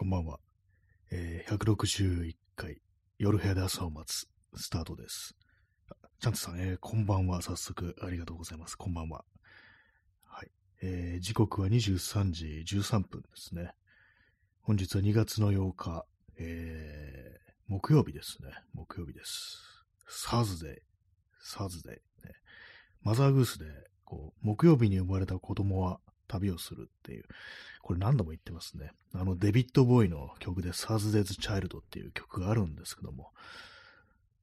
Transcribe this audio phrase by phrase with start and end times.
[0.00, 0.40] こんばんは。
[1.10, 2.78] えー、161回、
[3.18, 4.26] 夜部屋で朝を待つ、
[4.58, 5.36] スタートです。
[6.20, 7.42] ちゃんとさん、えー、こんばんは。
[7.42, 8.76] 早速、ありがとうございます。
[8.76, 9.26] こんばんは。
[10.24, 10.50] はい。
[10.80, 13.74] えー、時刻は23時13分ですね。
[14.62, 16.06] 本日は2月の8日、
[16.38, 18.52] えー、木曜日ですね。
[18.72, 19.84] 木曜日です。
[20.08, 20.78] サーズデー、
[21.42, 22.32] サーズデー、ね。
[23.02, 23.66] マザーグースで、
[24.06, 26.00] こう、木曜日に生まれた子供は
[26.30, 27.24] 旅をするっていう、
[27.82, 28.92] これ何度も言ってますね。
[29.14, 33.32] あの、デビッド・ボーイの曲で、サーズデズ・チャイルドっていう曲があるんですけども、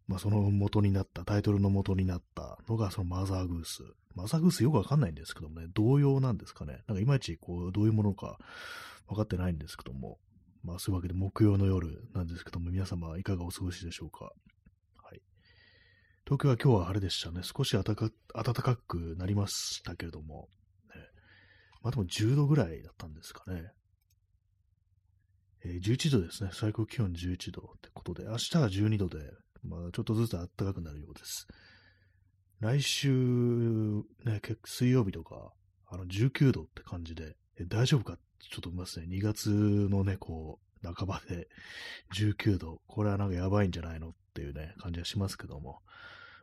[0.07, 3.83] まあ、その元になった、タイトルの元になったのが、そのマザーグース。
[4.15, 6.81] マザーグースよくわかんないんですけどもね、童謡なんですかね。
[6.87, 8.37] なんかいまいち、こう、どういうものか
[9.07, 10.17] 分かってないんですけども、
[10.63, 14.25] まあ、そういうわけで木曜の夜なんですけども、皆様いかがお過ごしでしょうか。
[15.03, 15.21] はい。
[16.25, 17.41] 東京は今日は晴れでしたね。
[17.43, 20.49] 少し暖かくなりましたけれども、
[21.87, 23.71] まあでも10度ぐらいだったんですかね。
[25.63, 26.49] えー、11度ですね。
[26.51, 29.19] 最高気温11度ってことで、明日は12度で、
[29.63, 31.47] まあちょっとずつ暖かくなるようです。
[32.59, 33.09] 来週、
[34.25, 35.53] ね、水曜日とか、
[35.87, 39.07] あの19度って感じで、え大丈夫かちょっと思いますね。
[39.09, 41.47] 2月のね、こう、半ばで
[42.17, 42.81] 19度。
[42.87, 45.79] これはなんかやばいんじゃないのっていうね、感じはしますけども。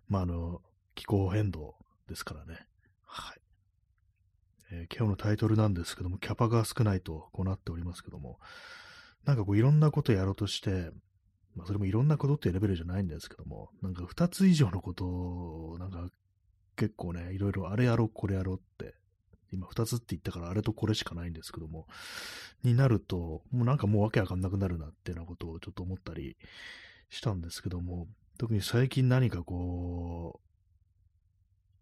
[0.08, 0.62] まああの、
[0.94, 1.76] 気候変動
[2.08, 2.66] ですからね。
[3.02, 3.43] はい。
[4.74, 8.40] えー、今日のタイトルなんですけども、キャパが少ないとこうなっておりますけども、
[9.24, 10.90] なんかこういろんなことやろうとして、
[11.54, 16.08] まあそれもいろんなことっていうレベルじゃないんですけども、なんか二つ以上のことを、なんか
[16.76, 18.94] 結構ね、いろいろあれやろう、これやろうって、
[19.52, 21.86] 今二つって言ったからあれとこれしかないんですけども、
[22.64, 26.36] になると、もうなんかもうわけわかんなくなるなっていうようなことをちょっと思ったり
[27.10, 28.08] したんですけども、
[28.38, 30.53] 特に最近何かこう、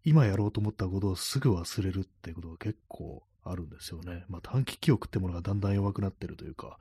[0.03, 4.25] 今やろうと思ったことをすぐ忘れるっていうことが結構あるんですよね。
[4.27, 6.77] まあ短期記憶ってものがだんだん弱くなってるというか、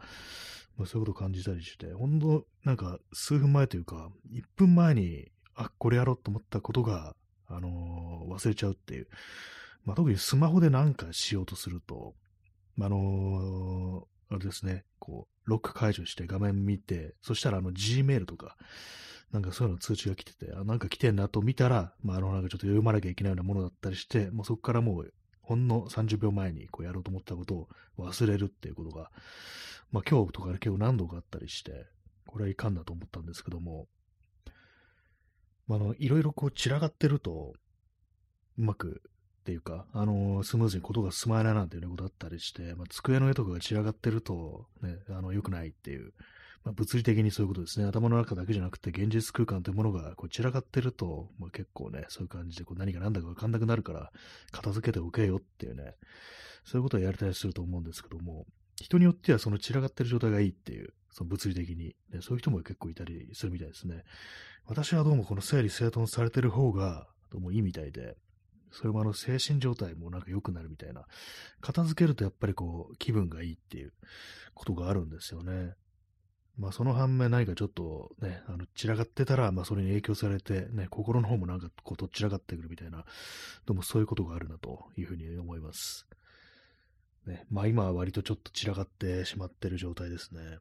[0.77, 7.15] まあ、そういうことを感じたりして、ほんとなんか数分前というか、1分前に、あ、これやろうと思ったことが、
[7.47, 9.09] あのー、忘れちゃうっていう。
[9.85, 12.15] まあ特にスマホでなんかしようとすると、
[12.81, 18.57] あ、あのー、あれですね、こう、ロック解除して画面見て、そしたらあの Gmail とか、
[19.33, 29.11] なんかそういうの通知が来てて、あ、なんか来てんなと見たら、まあ、あの、なんかちょっと読まなきゃいけないようなものだったりして、もうそこからもう、ほんの30秒前にこうやろうと思ったことを忘れるっていうことが、
[29.91, 31.87] まあ今日とかで結構何度かあったりして、
[32.27, 33.89] これはいかんなと思ったんですけども、
[35.67, 37.55] まあ、の、いろいろこう散らがってると、
[38.59, 39.03] うまく
[39.41, 46.13] っていうか、あの、スムーズにことが進まないなんていうことあったりして、まあ、机の上とかが散らがってると、ね、あの、良くないっていう、
[46.65, 47.87] まあ、物理的にそういうことですね。
[47.87, 54.13] 頭の中だけじゃなくて、現実空間というものがこう散らかってると、まあ、結構ね、そういう感じでこう何が何だか分かんなくなるから、
[54.53, 55.97] 片付けておけよっていうね、
[56.65, 58.47] そういうことをやりたりすると思うんですけども、
[58.81, 64.05] 人によってはその散らかってる状態がいいっていう、その物理的に、ね、そういう人も結構いたりするみたいですね。
[64.67, 68.17] 私はどうもこの整理整頓されてる方が、どうもいいみたいで、
[68.71, 71.05] それもあの精神状態もなんか良くなるみたいな。
[71.61, 73.93] 片付けるとやっぱりこう気分がいいっていう
[74.55, 75.75] ことがあるんですよね。
[76.59, 83.05] まあその反面何かちょっとね、あの散らかってたら、まあそれに影響されて、ね、心の方もなんかこうどっちらかってくるみたいな、
[83.67, 86.07] どうもそういうことがあるなというふうに思います。
[87.27, 90.59] ね、まあ今は割とちょっと散らかってしまってる状態ですね。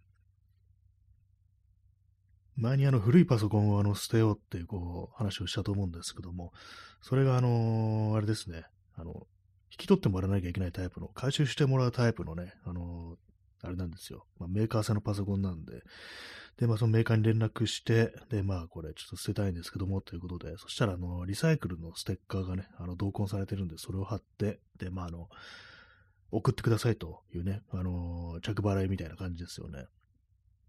[2.56, 6.54] 前にあの古いパソコンをあの捨てようっていうこう話をしたと思うんですけども、
[7.02, 8.66] それがあの、あれですね、
[8.96, 9.28] あの、
[9.72, 13.18] 引き取ってもらわなきゃいけないタイプの、回収してもらうタイプのね、あの、
[13.64, 14.26] あれなんですよ。
[14.40, 15.84] まあ、メーカー製のパソコンなんで、
[16.58, 25.30] で、まあそのメーカーに連絡して、で、まあこれちょっと捨てたいんですけども、ということで、そしたらあの、リサイクルのステッカーがね、あの、同梱されてるんで、それを貼って、で、まああの、
[26.32, 29.86] 送ってくださいというね、あの、着払いみたいな感じですよね。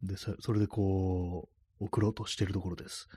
[0.02, 1.48] で、それでこ
[1.81, 3.08] う、送ろうとしてるところです。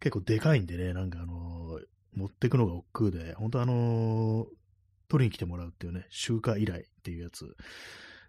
[0.00, 1.80] 結構でかいんでね、なんかあの、
[2.14, 4.46] 持ってくのが億劫で、本当あの、
[5.08, 7.56] 取りに来てもらうっていうね、集荷依頼っていうやつ、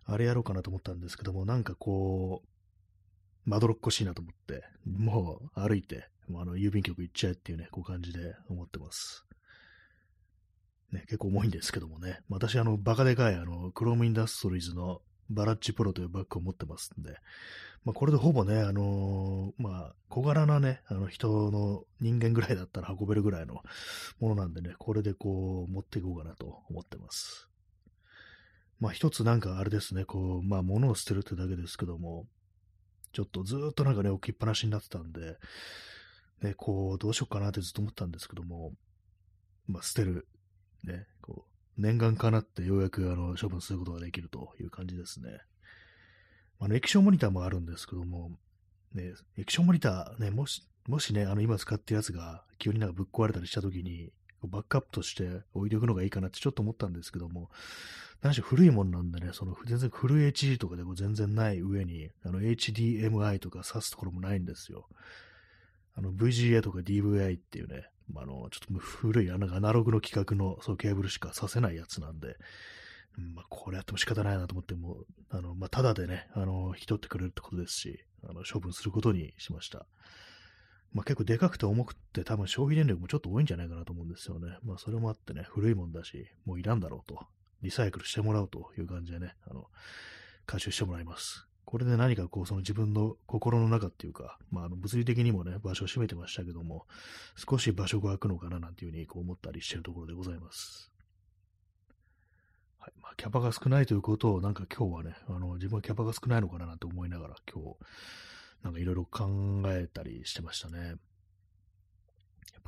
[0.05, 9.25] あれやろうかなと思ったんですけども、なんかこう、まどろっこしいなと思って、もう歩いて、もうあの郵便局行っちゃえっていうね、こう感じで思ってます。
[10.91, 17.17] ね、結構重いんですけどもね、私あの、バカでかいあの、クロームインダストリーズのバラッジプロというバッグを持ってますんで、
[17.83, 23.61] まあ、これでほぼね、あのー、まあ、小柄なね、あの人の人間ぐらいだったら運べるぐらいの
[24.19, 27.47] ものなんでね、これでこう、持っていこうかなと思ってます。
[28.79, 32.27] まあ、一つなんかあれですね、こう、まあ、物を捨てるってだけですけども、
[33.13, 35.37] ちょっとずっとなんかね、置きっぱなしになってたんで、
[36.41, 38.73] ね、こう、どうしようかなってずっと思ったんですけども、
[39.67, 40.27] まあ、捨てる、
[40.83, 45.39] ね、こう、念願かなってようやくあの処分することができるという感じですね。
[46.59, 48.31] あの液晶モニターもあるんですけども、
[48.93, 54.11] ね、液晶モニターね、もし、もしね、あの今使ってるやつが急になんかぶっ壊れたりしたときに、
[54.47, 57.49] バックアップとして置いておくのがいいかなってちょっと思ったんですけども、
[58.21, 64.87] 何しろ古いもんなんでね、その全然フル HD とかでも全然ない上に、あの HDMI とか挿すところもないんですよ。
[65.97, 72.37] あの VGA とか DVI っていうね、まあ、あの、ちょっと古い、あの、アナログの規格の、そう、ケーブルしかさせないやつなんで、
[73.33, 79.85] まあ、これやっても仕方ないなと思って、もあの、まあ、ただでね、あの、引き取ってくれるってことですし、あの、処分することにしました。
[80.95, 84.57] まあ、結構でかくて重くて、多分消費電力もちょっと多いんじゃないかなと思うんですよね。
[84.63, 87.19] まあ、それもあってね、古いもんだし、もういらんだろうと、
[87.61, 89.65] リサイクルしてもらうという感じでね、あの、
[90.45, 91.47] 回収してもらいます。
[91.65, 96.85] これで何かこう、その自分の心の中っていうか、まあ、あの物理的にもね、場所を占めてましたけども、
[97.35, 100.93] 少し場所が空くのかななんていうふうにこう思ったりしてるところでございます。
[102.79, 102.93] はい。
[103.01, 107.75] まあ、キャパが少ないということを、なんか今日はね、あの、自分はキャパが少ないのかななんて思いながら、今日、
[108.65, 109.29] なんかいろいろ考
[109.67, 110.79] えたりしてましたね。
[110.79, 110.97] やっ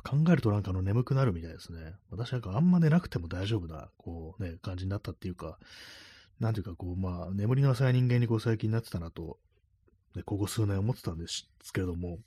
[0.04, 1.94] ぱ考えるとなんかあの眠くなるみたいですね。
[2.08, 5.58] 私なんかあんま寝なくても大丈夫な、こうね、感じになったっていうか、
[6.38, 9.40] なんていうか、こう、まあ、眠りの浅い人間にこう最近なってたなと、
[10.14, 12.18] ね、ここ数年思ってたんですけれども、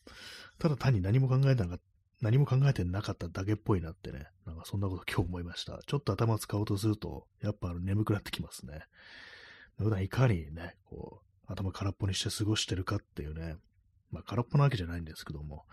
[0.60, 1.84] ただ単に何も考えてなかった、
[2.20, 5.80] 何も考えてなかっただけっぽいなってね、なんかそんなこと今日思いました。
[5.88, 8.84] ちょっと頭使おうとすると、やっぱ眠くなってきますね。
[9.78, 13.58] 普段いかにね、こう、頭空っぽにして過ごしてるかっていうね、
[14.12, 15.66] まあ空っぽなわけじゃないんですけども、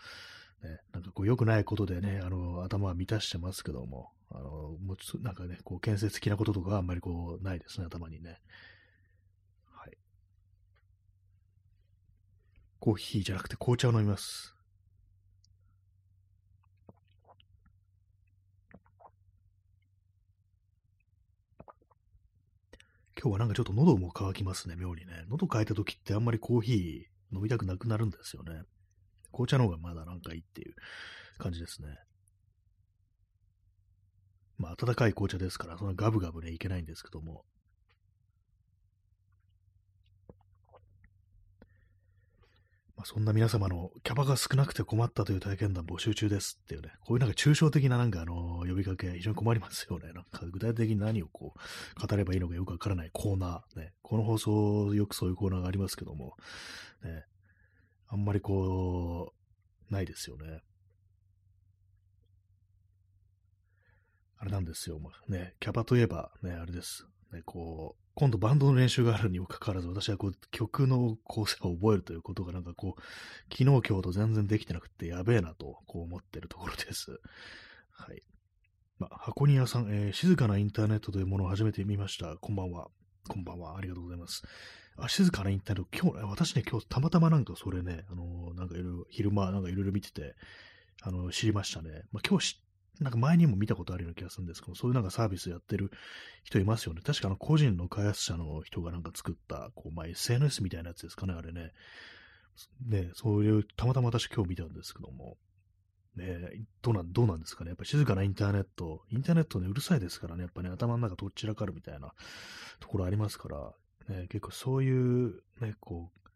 [0.63, 8.41] ね、なんかこう良くないことでね、あの、頭は満たしてますけども、あの、もうなんかね、こう建設的なこととかあんまりこうないですね、頭にね。
[9.73, 9.97] はい。
[12.81, 14.58] コーヒーじゃなくて紅茶を飲みます。
[23.21, 25.25] 今日はなんかちょっと喉も乾きますね、妙にね。
[25.29, 28.63] 喉乾いた時ってあんまりコーヒー飲みたくなくなるんですよね。
[29.33, 30.75] 紅茶の方がまだなんかいいっていう
[31.39, 31.89] 感じですね。
[34.57, 37.45] まあ、温かい紅茶ですから、そんなガブガブね、いけないんですけども。
[42.99, 50.13] まあ、そんな皆様のキャパが少なくて困ったという体験談募集中ですっていうね、こういうなんか抽象的ななんかあの、呼びかけ非常に困りますよね。
[50.13, 53.79] なんか具体的に何をこう、語ればいいのかよくわからないコーナー。
[53.79, 56.35] ね、この放送、よくそういうコーナーがありますけども、
[57.05, 57.25] ね、
[58.09, 59.33] あんまりこ
[59.91, 60.63] う、ないですよね。
[64.39, 64.99] あれなんですよ。
[64.99, 67.07] まあ、ね、キャパといえば、ね、あれです。
[67.33, 73.03] ね、こう、今度バンドの練習があるにもかかわらず、私はこう、曲の構成を覚えるということがなんかこう、
[73.53, 77.21] 昨日今日と全然できてなくてやべえなと、こう思ってるところです。
[77.93, 78.23] はい。
[78.99, 82.37] まあ、箱庭さん、えー、静かなインターネットというものを初めて見ました。
[82.37, 82.89] こんばんは。
[83.29, 83.77] こんばんは。
[83.77, 84.43] ありがとうございます。
[84.97, 90.35] あ、静かなインターネット、今日、私ね、今日たまたまなんかそれね、あのー、なんかいろいろ、昼間なんかいろいろ見てて、
[91.03, 92.03] あのー、知りましたね。
[92.11, 92.61] まあ、今日知
[93.01, 95.91] なんか前にも見たことあるような気がするんですけど、そういうなんかサービスやってる
[96.43, 97.01] 人いますよね。
[97.05, 101.73] 確かあの個人の開発者の人がなんか作った、こう、まあ、SNS みたいなやつですかね、あれね。
[102.87, 105.37] ね、そういう、たまたま私今日見たんですけども、
[106.17, 107.69] ね、どうなん、どうなんですかね。
[107.69, 112.13] やっぱ静かなインターネット、インターネットね、うるさいですからね、やっぱね、頭の中どっちらかるみたいな
[112.81, 113.73] ところありますから、
[114.09, 116.28] ね、結構そういう、ね、こう、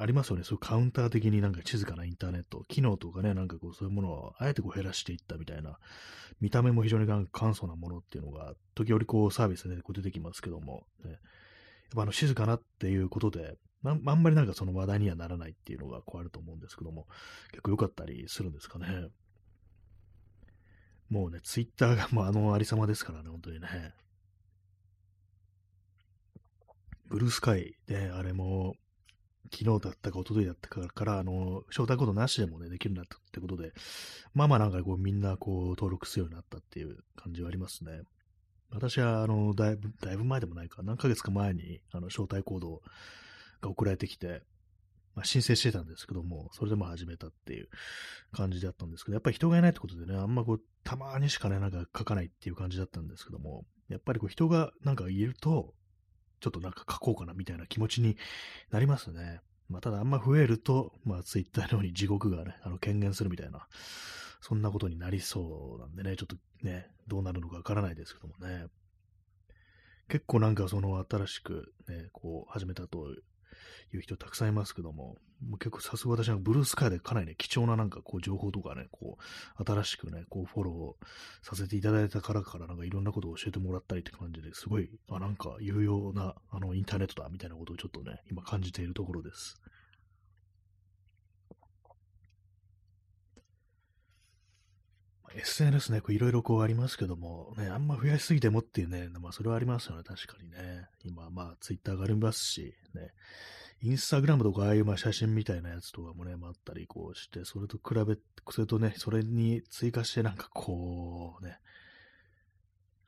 [0.00, 0.44] ありますよね。
[0.44, 5.78] そういうカウンター的になんか静かなインターネット、機能とかね、なんかこうそういうものをあえてこう減らしていったみたいな、
[6.40, 11.18] 見た目も非常に簡素なものっていうのが、時折こうサービスで、こう出てきますけども、ね、やっ
[11.94, 17.06] ぱあの静かなっていうことで、まあんまりなんかその話題にはならないっていうのがこうあると思うんですけども、
[17.50, 19.08] 結構良かったりするんですかね。
[21.10, 23.92] もうね、ツイッターがもうあのありさまですからね、本当にね。
[27.08, 28.76] ブルースカイで、あれも、
[29.52, 33.72] 昨日だったか一昨日だったかから、あの、招待コードなしでもね、できるんだってことで、
[34.34, 38.02] まあまあなんかこうみんなこう登録するようになったっていう感じはありますね。
[38.72, 42.82] 私は、あの、だいぶ、だいぶ前でもないか、何ヶ月か前に、あの、招待コード
[43.60, 44.42] が送られてきて、
[45.14, 47.68] まあ、申請してたんですけども、それでも始めたっていう
[48.32, 55.74] 感じだったんですけど、やっぱり人がいないってことでね、あんまこう、たまにしかね、なんか書かないっていう感じだったんですけども、やっぱりこう人がなんかいると、
[56.40, 58.16] ちょっとなんか書こうかなみたいな気持ちに
[58.70, 59.40] なりますね。
[59.68, 63.68] まあ、ただあんま増えると、まあ、ツイッターのように地獄がね、あの、権限するみたいな、
[64.40, 68.66] そんなことになりそうなんでね、ちょっとね、どうなるのかわからないですけどもね。
[70.08, 73.14] 結構なんかその新しくね、こう始めたと
[73.94, 75.16] いう人たくさんいますけども、
[75.48, 79.18] もう結構さすが私はブルースカイでかなりね、貴重ななんかこう情報とかね、こ
[79.58, 81.06] う、新しくね、こうフォロー
[81.46, 89.60] させていただいたからからなんかいろんなことを教えてもらったりって感じですごい、あ、なんか有用なあのインターネットだみたいなことをちょっとね、今感じているところです。
[95.34, 100.88] SNS ね、いろいろこうありますけども、ね、あんま増やしすぎてもっていうね、まあそれはありますよね、確かにね。
[101.04, 103.12] 今、まあツイッターがありますし、ね、
[103.82, 108.16] インスタグラムとかああいうまあ写真みたいなやつとかもね、まあ、ったりこうして、それと比べ、
[108.50, 111.58] それとね、それに追加してなんかこうね、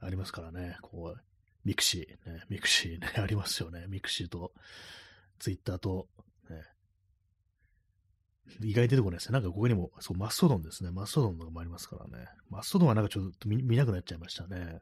[0.01, 1.21] ありますからね、こう、
[1.65, 4.53] ミクシー、ね、ミクシーね、 ありますよね、ミクシーと、
[5.39, 6.09] ツイッターと、
[6.49, 6.63] ね、
[8.63, 9.35] 意外出てこないですね。
[9.35, 10.91] なんかここにも、そう、マストドンですね。
[10.91, 12.27] マストドンとかもありますからね。
[12.49, 14.81] マストドンはなんかちょっと見なくなっちゃいましたね。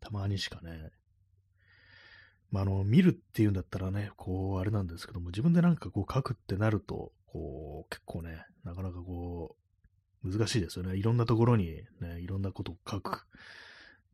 [0.00, 0.90] たまにしかね。
[2.50, 9.56] まあ、あの、見るっていうんだったらね、こう、あれなんですけども、自分でなんかこう書くってなると、こう、結構ね、なかなかこ
[10.24, 10.96] う、難しいですよね。
[10.96, 13.26] いろんなところにね、いろんなことを書く。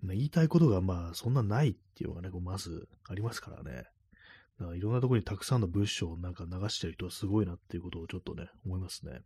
[0.02, 3.84] ね、言いたいことがまあ、そんなないっていうのがね、こうまずありますからね。
[4.58, 9.22] だからいろんなところにたくさんの文章をなんか流してる人はすごいなっていうことをちょっとね、思いますね。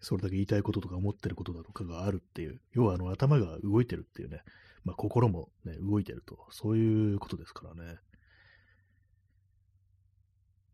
[0.00, 4.42] それだけ言いたいこととか思ってることだとかがあるっていう、要はあの頭が動いてるっていうね、
[4.84, 7.98] まあ心もね、動いてると、そういうことですからね。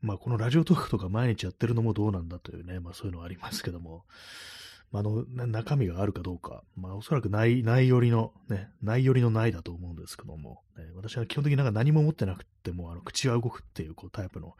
[0.03, 4.05] まあこのラジオトークとか毎日やってるのもどうなんだというね、まあそういうのはありますけども、
[4.93, 14.55] まあ、の、中身があるかどうか、まあ、おそらくない、ないよりの、ね、ないよりのないだと思うんですけども、ね、私は基本的になんか何も持ってなくても、あの、口は動くっていう、こう、タイプの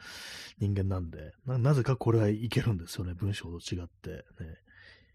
[0.59, 4.11] 人間なんで、ななぜかこれはいけるんですよね、文章と違って、
[4.43, 4.57] ね。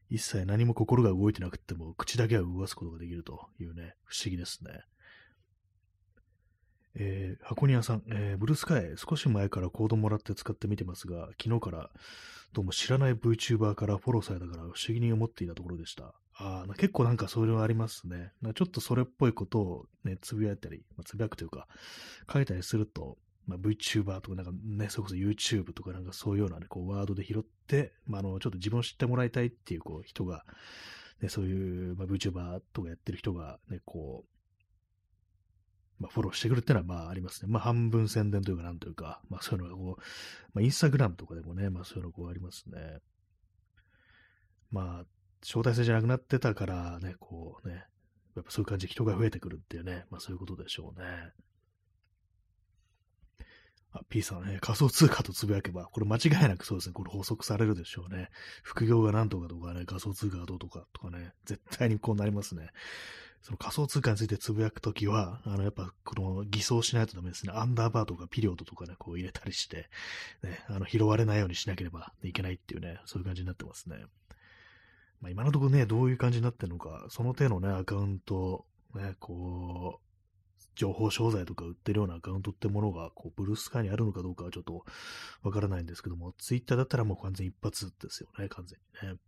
[0.09, 4.71] 一切何も心が動いてなくても、口だけは動かすことができるというね、不思議ですね。
[6.99, 11.89] えー、箱庭さん、えー、ブルースカイ、少し前からコードもらって使ってみてますが、昨日から
[12.53, 16.15] どうも知らない VTuber からフォローされたから不思議に思っていたところでした。
[16.39, 18.31] あ結構なんかそういうのありますね。
[18.55, 21.67] ちょっとそれっぽいことをね、つぶやいたり、まあ、つぶやくというか、
[22.31, 30.45] 書いたりすると、まあ、VTuber とかなんかね、それこそ YouTube とかなんかそういうようなね、こうワードで拾って、まあ、あの、ちょっと自分を知ってもらいたいっていうこう人が、
[31.21, 34.36] ね、そういう、まあ、VTuber とかやってる人がね、こう、
[35.99, 37.51] まあ、フォローしてくるっていうのは、まあ、ありますね。
[37.51, 40.01] まあ、半分宣伝というか、なんというか、まあ、そういうのがこう、
[40.53, 42.99] まあ、インスタグラムとかでもね、まあ、そういうのこうありますね。
[44.71, 45.05] まあ、
[45.41, 47.85] 招待制じゃなくなってたからね、こうね、
[48.35, 51.05] やっぱそういう感じで人が増えてくるっていうね、まあ、そういうことでしょうね。
[53.93, 58.29] あ、P さんね、仮想通貨とつぶやけば、これ間違いなくそうですね、これ補足されるでしょうね。
[58.63, 62.69] 副業がなんとかとかね、仮想通貨がどうとかとかね、絶対にこうなりますね。
[63.41, 67.53] その仮想通貨についてつぶやくときは、あの、やっぱ、この偽装しないとダメですね。
[67.55, 69.89] アンダーバーとかピリオドとかね、こう入れたりして、
[70.43, 73.97] ね、あの、拾われないようにしなければいけないっていうね、そういう感じになってますね。
[75.21, 78.65] まあ、今のところね、どういう感じになってるのか、その手のね、アカウント、
[78.95, 80.07] ね、こう、
[80.75, 84.85] 情報商材とか売ってるようなアカウントってものが、こう、ブルースカイにあるのかどうかはちょっと
[85.41, 89.19] わからないんですけども、ツイッターだったらもう完全一発ですよね、完全にね。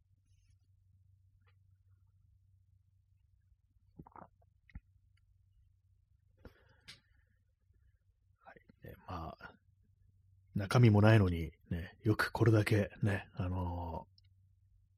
[10.59, 14.05] 中身もないのに、ね、よくこれだけね、あの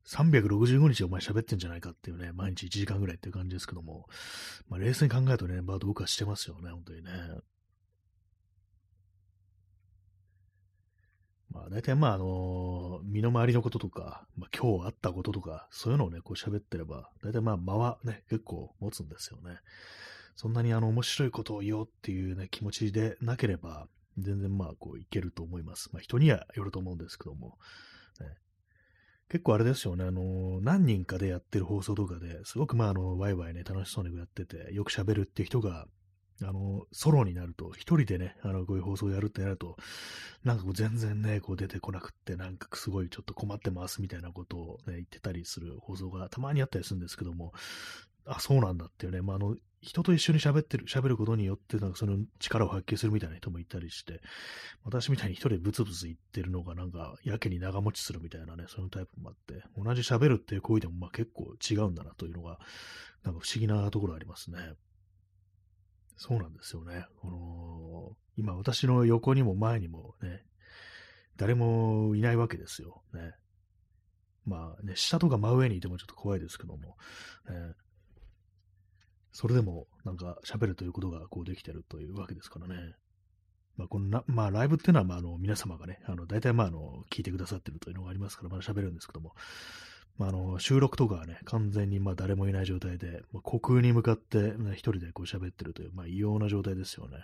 [0.07, 4.07] ー、365日お前喋ってんじゃないかっていうね、毎日1時間ぐらいっていう感じですけども、
[4.69, 7.11] まあ、冷静に考えるとね、まあ、どうかしてますよね、本当にね。
[11.51, 19.59] まあ、大体まあ、あのー、身の回りのこととか、まあ、今日あったこととか、そういうのをね、こう喋ってれば、大体まあ、間はね、結構持つんですよね。
[20.35, 23.87] そんなにあの、面白いことを言おうっていうね、気持ちでなければ、
[24.17, 25.89] 全然まあ、こう、いけると思います。
[25.93, 27.57] まあ、人にはよると思うんですけども、
[28.19, 28.27] ね、
[29.29, 35.87] 結構あれですよね、あの、何人かでやってる放送とかですごくまあ、あの、ワイワイね、楽しそうにやってて、よく喋るって人が、
[36.43, 39.77] あの、ソロになると、一人でね、あの、こういう放送やるってなると、
[40.43, 47.53] なんかこう全然ね、こう出てこなくって、なんかすごいちょっと困ってますみたいなことをね、言ってたりする放送がたまにあったりするんですけども、
[48.31, 54.21] あ、そうなんだっていうね、まあ、あの、人と一緒に喋ってる、喋ることによって、なんかその力を発揮するみたいな人もいたりして、
[54.83, 62.59] 私みたいに一人でブツブツ言ってるのがなんかやけに長持ちするみたいなね、そのタイプもあって、同じ喋るっていう行為でもまあ結構違うんだなというのが、
[63.23, 64.59] なんか不思議なところありますね。
[66.15, 67.05] そうなんですよね。
[67.19, 70.43] この、今私の横にも前にもね、
[71.37, 73.01] 誰もいないわけですよ。
[73.15, 73.33] ね。
[74.45, 76.97] まあね、下とか真上にいてもちょっと怖いですけども、
[77.49, 77.73] ね、
[79.31, 82.95] それでもなんか喋るということがこうできてるというわけですからね。
[83.77, 89.33] まあ、このな、まあ、ライブっていうのは、まあ、あの、皆様がね、あの、大体、まあ、あの、聞いてくださってるというのがありますから、まだ喋るんですけども、
[90.17, 97.17] まあ、あの、収録とかはね、完全に、まあ、誰もいない状態で、まあ、虚空に向かって、ね、一人でこう喋ってるという、まあ、異様な状態ですよね。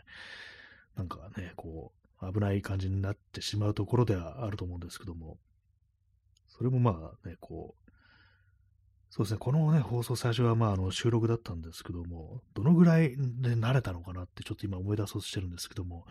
[0.96, 5.38] なんかね、こう、危ない感じになってしまうところではあると思うんですけども、
[6.48, 7.87] それもまあね、こう、
[9.10, 16.06] そうですね、このね、放送最初はまああの収録だったんですけども、どのぐらいで慣れたのかなってちょっと今思い出そうとしてるんですけども、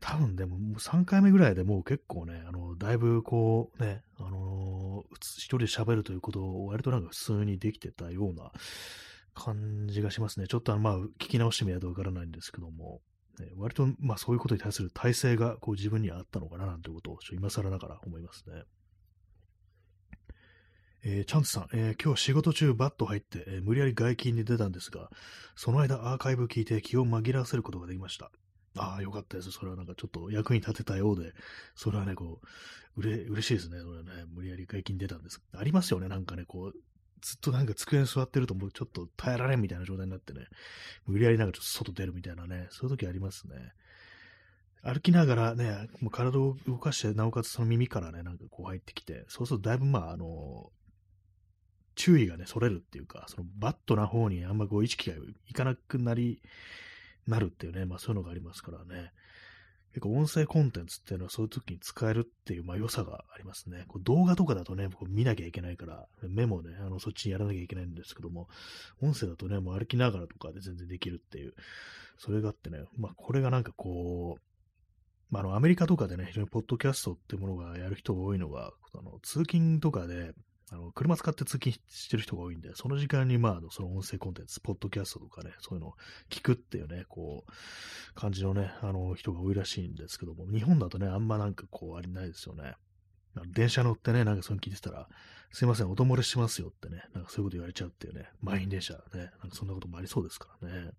[0.00, 8.52] 多分でももう3回目ぐらいでもう結構ね、あの、だいぶこうね、あのー、一人で喋るということを割となんか普通にできてたような
[9.34, 10.46] 感じがしますね。
[10.46, 13.00] ちょっとあの、まあ、聞き直してみないとわからないんですけども、
[13.40, 18.62] ね、割とまあそういうことに対する体制がこう自分にあったのかななんてことを今更ながら思いますね。
[21.04, 25.10] えー、チャンツさん、えー、今日仕事中バッと入って、えー、無理やり外勤に出たんですが、
[25.54, 28.30] その間アーカイブ聞いて気を紛らわせることができました。
[28.76, 29.50] ああ、よかったです。
[29.50, 31.32] それはなんかちょっと役に立てたようで、
[31.74, 32.40] それはね、こ
[32.96, 33.78] う、うれ、嬉しいですね。
[33.80, 35.40] それはね、無理やり外勤に出たんです。
[35.52, 36.78] ありますよね、なんかね、こう、
[37.20, 40.46] ずっとなんか机に座ってるともうちょっと耐えられんみたいな状態になってね、
[41.06, 43.54] 無理やりなんかちょっと外出るみたいなね、そういう時ありますね。
[44.82, 50.70] 歩きながらね、もう体を動かして、なおかつその耳からね、なんかこう入ってきて、そうするとだいぶまあ、あの、
[51.98, 55.16] 注意がね、それるっていうか、そのバットな方にあんまこう意識が
[55.48, 56.40] いかなくなり、
[57.26, 59.12] なるっていうね、まあそういうのがありますからね。
[59.90, 63.84] 結構音声コンテンツっていうのはそういう時に使えるっていう、まあ良さがありますね。
[63.88, 68.48] こう動画とかだとね、こう見なきゃいけないから、目もね、あの、そっちにやらなきゃいけないんですけども、
[69.02, 71.54] 音声だとね、もう歩きながらとかで全然できるっていう、
[72.16, 74.42] それがあってね、まあこれがなんかこう、
[75.30, 80.32] まあ、あの、アメリカとかでね、非常にポッドキャストっていうものがやる人が多いのが、あの、通勤とかで、
[80.70, 85.94] あの、車使って通勤してる人が多いんで、その時間に、まあ、その音声コンテンツ、ポッドキャストとかね、そういうのを
[86.30, 92.74] 聞くっていうね、こう、感じのね、あの、人が多いらしいんですけども、日本だとね、あんまなんかこう、ありないですよね。
[93.46, 95.08] 電車乗ってね、なんかそういうの聞いてたら、
[95.52, 100.90] すいません、音漏れしますよってね、なんかそういうこと言われちゃうっていうね、満員電車ね、なんかそんなこともありそうですからね。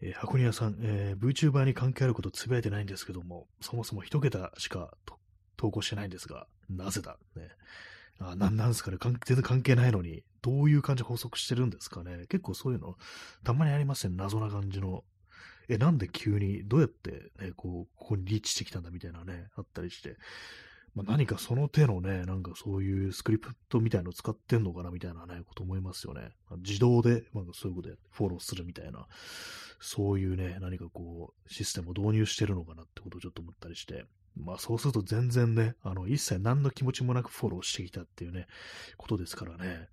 [0.00, 4.96] えー、箱庭さん、えー、VTuber に関係あることつぶやいてないんですけども、そもそも一桁しか
[5.64, 7.16] 投稿してないんですが、なぜだ？
[7.36, 7.48] ね。
[8.20, 12.26] あなんなんですかね全然関係ないのに、どういう感じで補足してるんですかね。
[12.28, 12.96] 結構そういうの、
[13.44, 14.14] たまにありますね。
[14.14, 15.04] 謎な感じの。
[15.70, 20.18] え、なんで急に、どうやってね、こう、ここにリーチしてきたんだみたいなね、あったりして。
[20.94, 26.32] まあ、何かその手のね、なんかそういうスクリプトみたいのを使ってんのかなみたいなね、こと思いますよね。
[26.58, 29.06] 自動で、まあ、そういうことでフォローするみたいな、
[29.80, 34.04] そういうね、何かこう、システムを導入してるのかなってことをちょっと思ったりして。
[34.36, 38.46] まあそうすると全然ね、あの、一切何の気持ちもなくフォローしてきたっていうね、
[38.96, 39.88] ことですからね。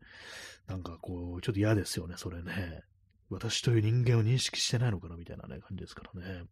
[0.68, 2.82] なんかこう、ちょっと嫌ですよね、それね。
[3.30, 6.44] 私という人間を認識してないのかなみたいなね、感じですからね。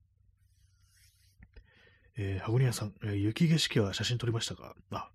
[2.18, 4.76] えー、箱庭さん、えー、雪景色は写真撮りましたか？
[4.92, 5.10] あ、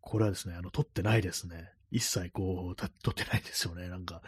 [0.00, 1.70] これはですね、あの、撮ってないですね。
[1.90, 3.88] 一切こう、撮ってないですよね。
[3.88, 4.22] なんか、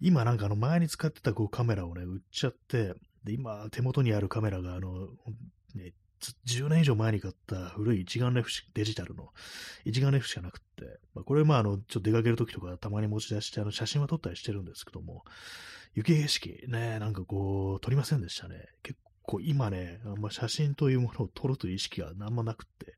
[0.00, 5.08] 今なんかあの前に使ってたこうカメラをね、売っちゃって、で、今手元にあるカメラがあの、
[5.74, 5.92] ね、
[6.46, 9.28] 10年以上前に買った古い一眼レフデジタルの
[9.84, 15.24] 一眼レフしかなくって、まあ、これまああの、ちょっと出かけるときとかたまに持ち出してあの写真は撮ったりしてるんですけども、
[15.94, 18.66] 雪景色ね、なんかこう、撮りませんでしたね。
[18.82, 22.94] 結構今ね、あんま写真というものを撮るという意識があんまなくって、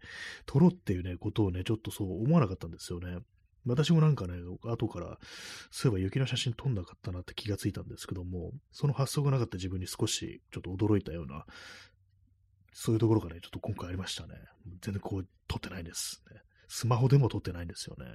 [0.46, 3.18] 撮ろうっていうね、ことをね、ちょっとそう思わなかったんですよね。
[3.66, 5.18] 私もなんかね、後から、
[5.70, 11.44] そういえば雪の写真撮んなかったなって気がついたんですけども、その発想がなかった自分に少しちょっと驚いたような
[12.72, 14.34] そういうところがね、ちょっと今回ありましたね。
[14.80, 16.40] 全然こう、撮ってないです、ね。
[16.68, 18.06] スマホでも撮ってないんですよね。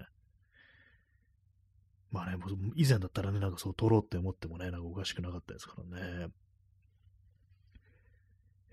[2.11, 2.37] まあね、
[2.75, 6.27] 以前だったらね、なんかそう撮ろうって思ってもね、なんかおかしくなかったですからね。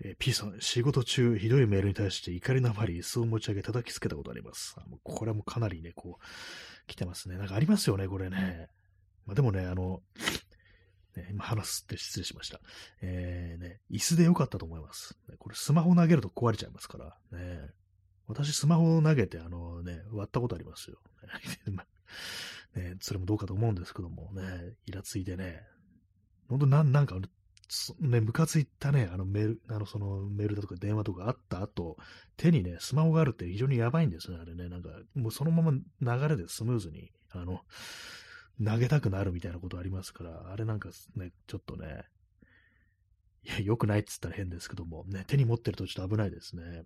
[0.05, 4.75] え、P さん、仕事中、ひどいメールに対して怒りのあまり椅子を持ち上げ叩きつけたことあります。
[4.77, 7.37] あもうこれはもうかなりね、こう、来てますね。
[7.37, 8.67] なんかありますよね、これね。
[9.25, 10.01] まあ、でもね、あの、
[11.15, 12.59] ね、今話すって失礼しました。
[13.01, 15.15] えー、ね、椅子でよかったと思います。
[15.39, 17.17] これスマホ投げると壊れちゃいますから。
[17.37, 17.69] ね、
[18.27, 20.97] 私スマホを投げて、あのね、割ったことありますよ。
[22.75, 25.61] ね、それもどうかと思うんですけどもね、イラついてね、
[26.47, 27.19] 本当なん、なんか、
[27.99, 31.97] ね、ムカついたね、あのメール、あの、そのメールだとか電話とかあった後、
[32.37, 34.69] 手にね、スマホがあるって非常にやばいんですね、あれね。
[34.69, 37.61] なんか、もうそのまま流れでスムーズに、あの、
[38.63, 42.05] 投げたくなるみたいなことありますから、あれなんかね、ちょっとね、
[43.43, 46.83] いや、良くないって言ったら変ですけども、ね、手に持ってるとちょっと危ないですね。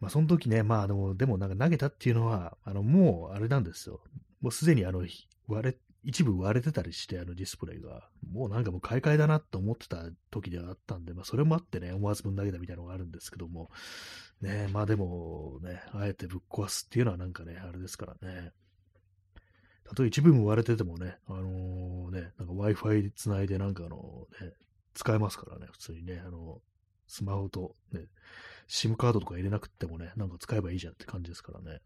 [0.00, 4.00] まあ、その時ね、まあ、でも、でもなんか投げたっていうのは、あの、もう、あれなんですよ。
[4.40, 5.06] もうすでにあの、
[5.46, 13.70] 割れ、一部割れてたりして、あのディスプレイが、もうなんかもう買い替えだなと思ってた時ではあったんで、まあそれもあってね、思わずぶん投げたみたいなのがあるんですけども、
[14.42, 18.52] ね、まあでもね、あえてぶっ壊すっていうのはなんかね、あれですからね。
[19.94, 24.52] たと一部分割れててもね、あのー、ね、なんか Wi-Fi 繋いでなんかあのね、
[24.94, 26.60] 使えますからね、普通にね、あの、
[27.06, 28.06] スマホとね、
[28.68, 31.80] SIM カードとか入れなくてもね、なんか使えばいいじゃんって感じですからね。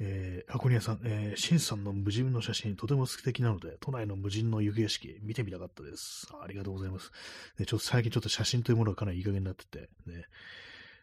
[0.00, 6.28] えー、箱庭さん、えー、シンさんの無人の写真、とても素敵なので、都内の無人の雪景色、見てみたかったです。
[6.40, 7.10] ありがとうございます。
[7.58, 10.24] ね、ちょっと最近ちょっと写真というものがかなりいい加減になってて、ね、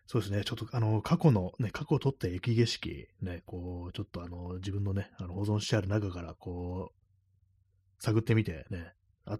[0.07, 8.93] そうですね、ちょっとあの、過去の、ね、過去を撮った雪景色、ね、こう、ちょっとあの、自分のね、あの保存してある中から、こう、探ってみて、ね、
[9.25, 9.39] あ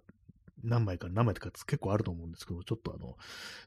[0.64, 3.16] 何枚か何枚とか結構あると思うんですけど、ちょっとあの、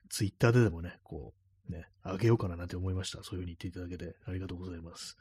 [0.10, 1.34] ツイッターででもね、こ
[1.70, 3.24] う、ね、あげようかななんて思いました。
[3.24, 5.16] そういう風に言っていただけてありがとうございます。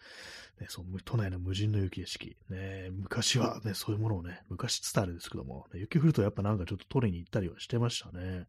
[0.60, 2.36] ね、その都内の無人の雪景色。
[2.48, 8.46] ね、昔はね、そういうものをね、昔伝あれですけども、ね、雪降るとやっぱなんかちょっと取りに行ったりはしてましたね。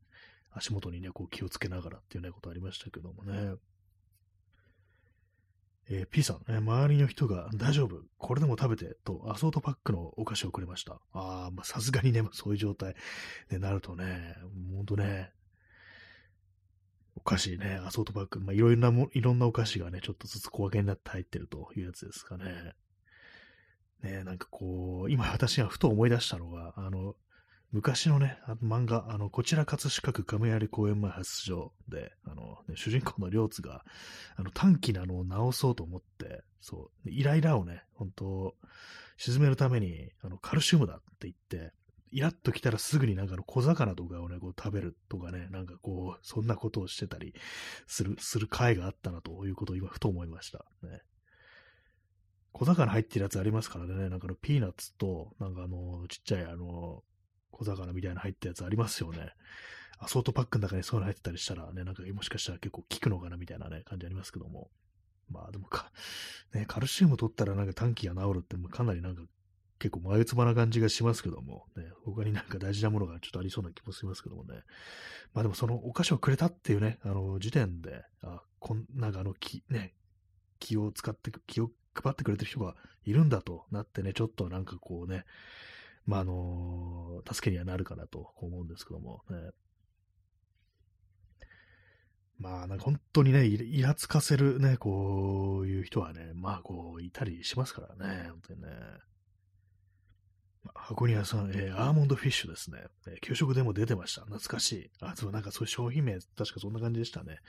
[0.52, 3.56] 足元にね、こう気をつけながらっていうね、ことありましたけどもね。
[5.92, 11.02] えー、P さん、えー、周りの人が大丈夫、これでも食べて、とアソートパックのお菓子をくれました。
[11.14, 12.96] ああ、まあさすがにね、そういう状態
[13.52, 14.36] になるとね、
[14.76, 15.32] ほんとね、
[17.16, 22.74] お菓子ね、アソートパック、まあ、いろいろなも、いろんなお菓子がね、ちょっとずつ小分けになって入ってるというやつですかね。
[24.02, 27.16] ねなんかこう、今私がふと思い出したのが、あの、
[27.72, 33.84] 昔のね、あ漫画、あの、こちら葛飾区亀有公園前発出場で、あの、ね、主人公の両津が、
[34.36, 38.56] あの、短期なのを直そうと思って、そう、イライラをね、本当
[39.18, 41.74] 沈めるために、あの、カルシウムだって言って、
[42.12, 47.36] イラッと来たらすぐになんかの小魚とかをね、こう食べるとかね、なんかこう、そんなことをしてたり
[47.86, 50.66] する、する回があったなということを今ふと思いました。
[50.82, 51.02] ね。
[52.52, 57.04] 小魚入ってるやつありますからね、なんかのピーナッツと、なんかあの、ちっちゃいあの、
[57.60, 59.34] 小魚みたいな入ったやつありますよね。
[60.00, 64.70] アソートパックの中にそういうの入ってたりしたらね、なんかもしかしたら結構効くのかなみたいなね、感じありますけども。
[65.30, 65.92] まあでもか、
[66.54, 69.22] ね、カルシウム取ったらなんか短期が治るってかなりなんか
[69.78, 74.62] 結構眉唾な感じがしますけども、ね、他になんか大事なものがちょっとありそうな気もしますけどもね。
[75.34, 79.94] まあでもそのお菓子をくれたっていうね、あの、時点で、あ、こん、なんかあの、気、ね、
[80.60, 85.26] 気を使って、気を配ってくれてる人がいるんだとなってね、ちょっとなんかこうね、
[86.06, 89.38] まああの、助けにはなるかなと思うんですけども、ね。
[92.40, 98.70] まあ、なんか本当にね、イラつかせるね、こういう人はね、まあこう、いたりしますからね、本当にね。
[100.74, 102.80] 箱庭さん、えー、アーモンドフィッシュですね。
[103.08, 104.22] えー、給食でも出てました。
[104.22, 104.92] 懐かしい。
[105.02, 107.40] あ、そう、なんかそういう商品名、確かそんな感じでしたね。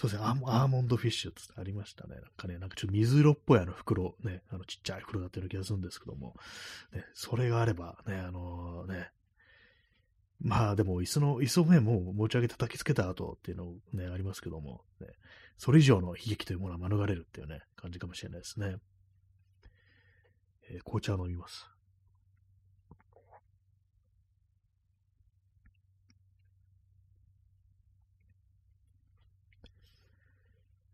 [0.00, 2.14] そうですね、アーモンドフィッシュってありましたね。
[2.14, 6.36] なんかね、なんかちょっと水色っぽいあの袋、ね、あのちっちゃい袋だったような気がするんですけども、
[6.94, 9.10] ね、それがあれば、ね、あのー、ね、
[10.40, 15.08] まあでも、椅子の、椅子をね、もう持ち上げて叩きつけた後っていうのね、ありますけども、ね、
[15.58, 18.76] それ以上の悲劇というものは免れるっていうね、感じかもしれないですね。
[20.70, 21.68] えー、紅茶飲みます。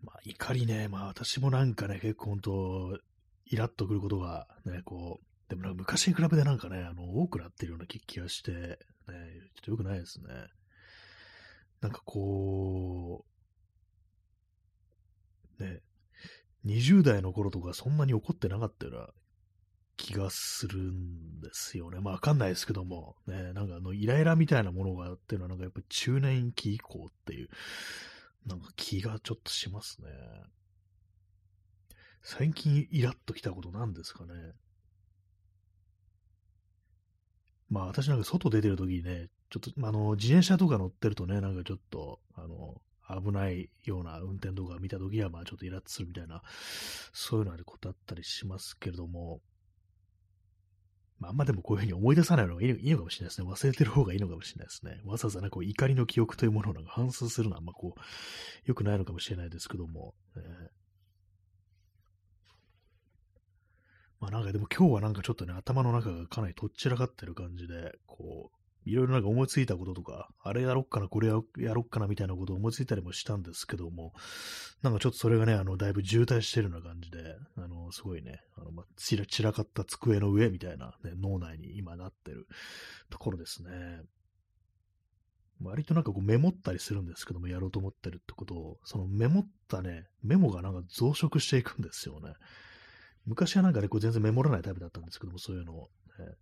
[0.06, 2.98] まあ、怒りね、まあ私もなんかね、結構本当、
[3.46, 10.28] イラッとくることがね、こう、でもなんか昔に比べてなんかね、あの、多くなってるような気がして、ね、ちょっと良くないですね。
[11.80, 13.24] なんかこ
[15.58, 15.80] う、ね、
[16.64, 19.08] 20代の頃とかそんなに怒ってなかったような
[19.96, 22.00] 気がするんですよね。
[22.00, 27.48] まあわかんないですけども、ね、なんかあの、イライラみたいなものがあっていうのはなんかやっぱ中年期以降っていう、
[28.46, 30.08] なんか気がちょっとしますね。
[32.22, 34.34] 最近イラッときたことなんですかね。
[37.68, 46.42] まあ私なんか外出てるときにね、ちょっと、あの、自転車とか乗ってるとね、なんかちょっと、あの、危ないような運転動画見たときは、まあちょっとイラッとするみたいな、
[47.12, 49.40] そういうのあることあったりしますけれども、
[51.18, 53.48] まあ、んまでもこういうふうに思い出さないのがいいのかもしれないですね。
[53.48, 55.00] 忘れてる方がいいのかもしれないですね。
[55.04, 58.00] わざわざね、こう怒りの記憶というものをなんか反芻するのはあんまこう、
[58.66, 60.14] 良くないのかもしれないですけども。
[60.36, 60.42] えー、
[64.20, 71.34] まあなんかでも今日はなんかちょっとね、頭の中がかなりとっちらかってる感じで、こう、いろいろなんか思いついたこととか、あれやろっかな、これや
[71.74, 74.12] ろっかなみたいなことを思いついたりもしたんですけども、
[74.82, 82.46] なんかちょっとそれがね、あの、だいぶ渋滞してるような感じで、あの、すごいね、の、ま散ら散らかった机の上みたいな、ね、脳内に今なってる
[83.10, 83.70] ところですね。
[85.62, 92.34] 割となんかこうメモったりするんですけども、やろうと思ってるってことを、そのメモったね、メモがなんか増殖していくんですよね。
[93.24, 96.34] 昔はなんかね、こう全然メモらないタイプだったんですけども、そういうのを、ね。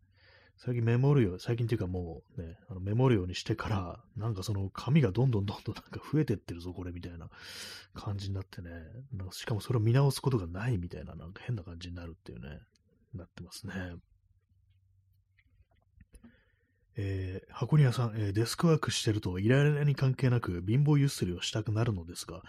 [0.56, 7.28] 最近メモるよ、最近っていうかもうね、あのメモるようにしてから、なんかその紙がどんどんどんどんなんか増えてってるぞ、これみたいな
[7.92, 8.70] 感じになってね、
[9.12, 12.60] なんかしかもそれを見直すことがないみたいな、なんか変な感じになるっていうね、
[13.14, 13.74] なってますね。
[16.96, 22.42] えー、箱庭さん、えー、デスクワークしてると、イライラに関係なく貧乏ゆすりをしたくなるのですが、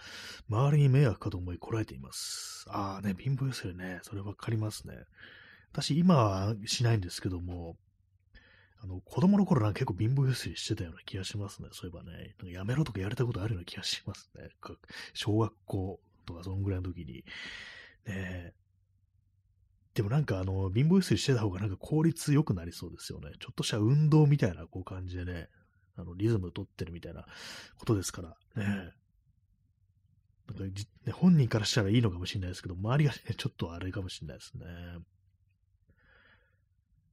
[0.48, 2.64] 周りに迷惑かと思いこらえています。
[2.68, 4.94] ああね、貧乏ゆすりね、それわかりますね。
[5.72, 7.76] 私、今はしないんですけども、
[8.86, 11.68] あの、子供の頃なんか結構貧乏ゆすりしてたような気がしますね。
[11.72, 14.48] そういえばね、なんかやめろとかやれたことあるような気がしますね。
[15.12, 17.24] 小学校とかそのぐらいの時に。
[18.06, 18.52] ね
[19.94, 23.30] でもなんかあの、貧乏ゆすりしてた方がなんか効率良くなりそうですよね。
[23.40, 25.48] ちょっとした運動みたいなこう感じでね、
[25.96, 27.24] あの、リズム取ってるみたいな
[27.78, 28.92] ことですからね。
[30.48, 30.64] なんか
[31.06, 34.66] ね、本人からしたらいいのかもしれないですけど、周りがね、ちょっとあれかもしれないですね。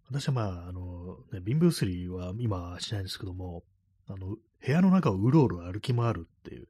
[0.09, 3.63] 私はまあ、あの、ね、貧乏すりは今はしないんですけども、
[4.07, 4.35] あの、
[4.65, 6.67] 部屋の中をうろうろ歩き回るっていう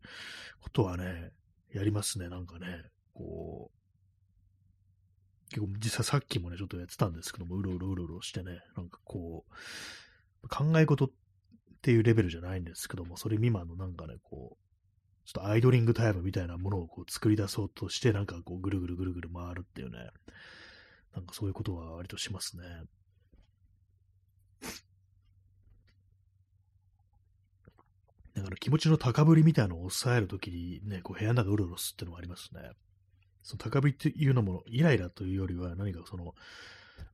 [0.61, 1.31] ことはね、
[1.73, 2.67] やりますね、なんかね、
[3.13, 9.45] こう、結構実際さっきもね、ちょっとやってたんですけども、うろうろうろうろしてね、なんかこ
[10.43, 11.09] う、考え事っ
[11.81, 14.63] ていうレベルじゃないんですけども、それ未満のなんかね、こう、
[15.25, 19.97] ちょっとアイドリングタイムみたいなものをこう作り出そうとして、なんかこう、ぐるぐるぐるぐる回るっていうね、
[21.15, 22.63] なんかそういうことは割としますね。
[28.35, 32.61] だから気持ちの高ぶりみたいなのを抑えるときにね、こう部屋の中うろうろすってのもありますね。
[33.41, 36.33] その高ぶりっていうのも、イライラというよりは、何かその、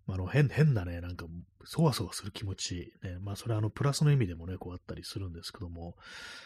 [0.05, 1.25] まあ、の変変なね、なんか、
[1.63, 5.95] そわそわする気持ち、ね、まあ、それはあの、プラスの意味でもね、こうあったりするんですけども、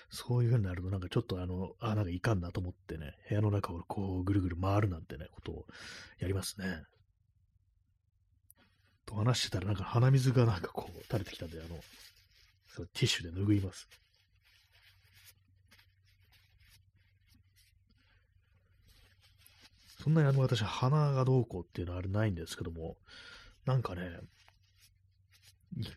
[0.10, 5.66] そういう風になると、なんかちょっとあの、あ、なんかいかんなと思ってね、部屋の中をこう、ぐるぐる回るなんてね、ことを
[6.18, 6.82] やりますね。
[9.06, 11.76] と話してたら、なんか鼻水がなんかこう、垂れてきたんで、あの、
[12.94, 13.90] ティッシュで拭います。
[20.04, 22.98] そんなにあの私、鼻がどうこうっていうのはあれないんですけども、
[23.66, 24.02] なんかね、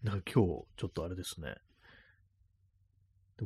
[0.04, 1.56] なんか今日、ちょっとあれですね。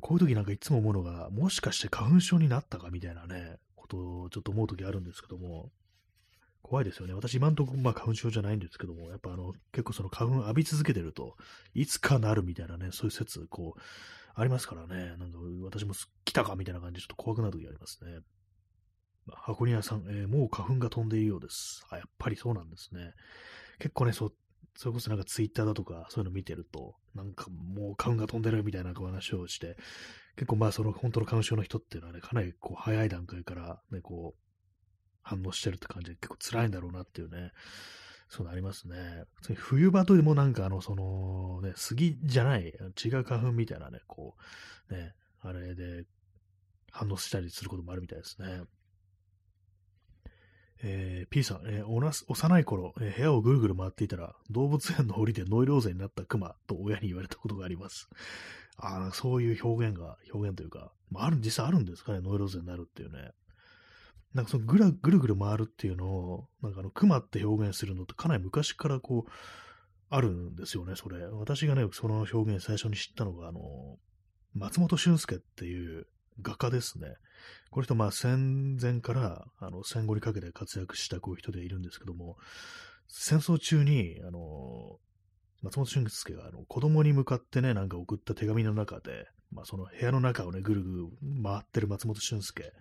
[0.02, 5.70] こういう時なんかいつも思うのが、もしかして花粉症になったかみたいなね、ことをちょっと思う時あるんですけども、
[6.60, 7.14] 怖いですよね。
[7.14, 11.36] 私今んとこまあ花粉症じゃないんですけども、やっぱあの、結構その花粉浴び続けてると、
[11.72, 13.80] いつかなるみたいなね、そういう説、こう、
[14.34, 15.94] ありますからね、なんか私も
[16.26, 18.18] 来たかみたいな感じでちょっと怖くなる時ありますね。
[19.26, 21.86] 箱庭さん、えー、もう花粉が飛んでいるようです。
[21.90, 23.12] あ、やっぱりそうなんですね。
[23.78, 24.34] 結構ね、そう、
[24.76, 29.76] それこそなんかツイッターだとかそういうの見てると、なんかもう花粉が飛んでるみたいな話をして、
[30.36, 34.40] 結構まあその本当の花粉症の人っていうのはね、かなりこう早い段階からね、こう、
[35.22, 37.52] 反応してるって感じで結構辛いんだろうなっていうね、
[38.28, 39.24] そうなりますね。
[39.56, 42.72] 冬場とでもなんかあの、そのね、杉じゃない、
[43.04, 44.36] 違う花粉みたいなね、こ
[44.88, 46.04] う、ね、あれで
[46.90, 48.62] 反応したりすることもあるみたいですね。
[50.82, 58.08] えー、P さん、えー、幼い頃、えー、部屋をぐるぐる回っていたら、動物園の檻でノイローゼになったクマと親に言われたことがあります。
[58.76, 63.32] あそういう表現が、表現というか、まあ、ある、実際あるんですかね、ノイローゼになるっていうね。
[64.32, 69.30] なんかそのぐらぐるぐる回るっていうのを、なんかあの、クマって表現するのってかなり昔からこう、
[70.08, 71.26] あるんですよね、それ。
[71.26, 73.98] 私がね、その表現最初に知ったのが、あの、
[74.54, 76.06] 松本俊介っていう
[76.42, 77.14] 画家ですね。
[77.70, 82.36] この人、まあ戦前からあの戦後にかけて活躍したこういう人でいるんですけども、
[83.08, 84.98] 戦争中に、あの、
[85.62, 91.06] 松本俊介があの子供に向かってね、なんか送った手紙の中で、まあその部屋の中をね、ぐるぐる
[91.42, 92.72] 回ってる松本俊介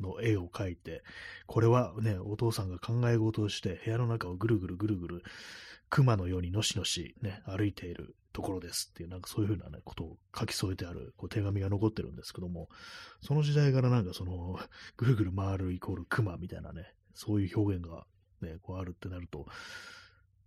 [0.00, 1.02] の絵を描いて、
[1.46, 5.22] これはね、お父さんが考え事をして部屋の中をぐるぐるぐるぐる
[5.90, 12.68] 熊のようにのしのしね、歩いているところですっていう、なんかそういうふうなね、ことを書き添えてあるこう手紙が残ってるんですけども、
[13.22, 14.58] その時代からなんかその、
[14.96, 18.06] ぐるぐる回るイコール熊みたいなね、そういう表現が
[18.40, 19.44] ね、こうあるってなると、っ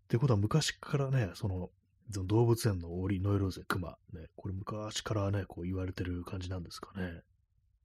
[0.07, 1.69] てことは昔からね、その、
[2.09, 3.95] 動物園の檻、ノイローゼ、熊、ね、
[4.35, 7.21] これ昔からね、こう言われてる感じなんですかね。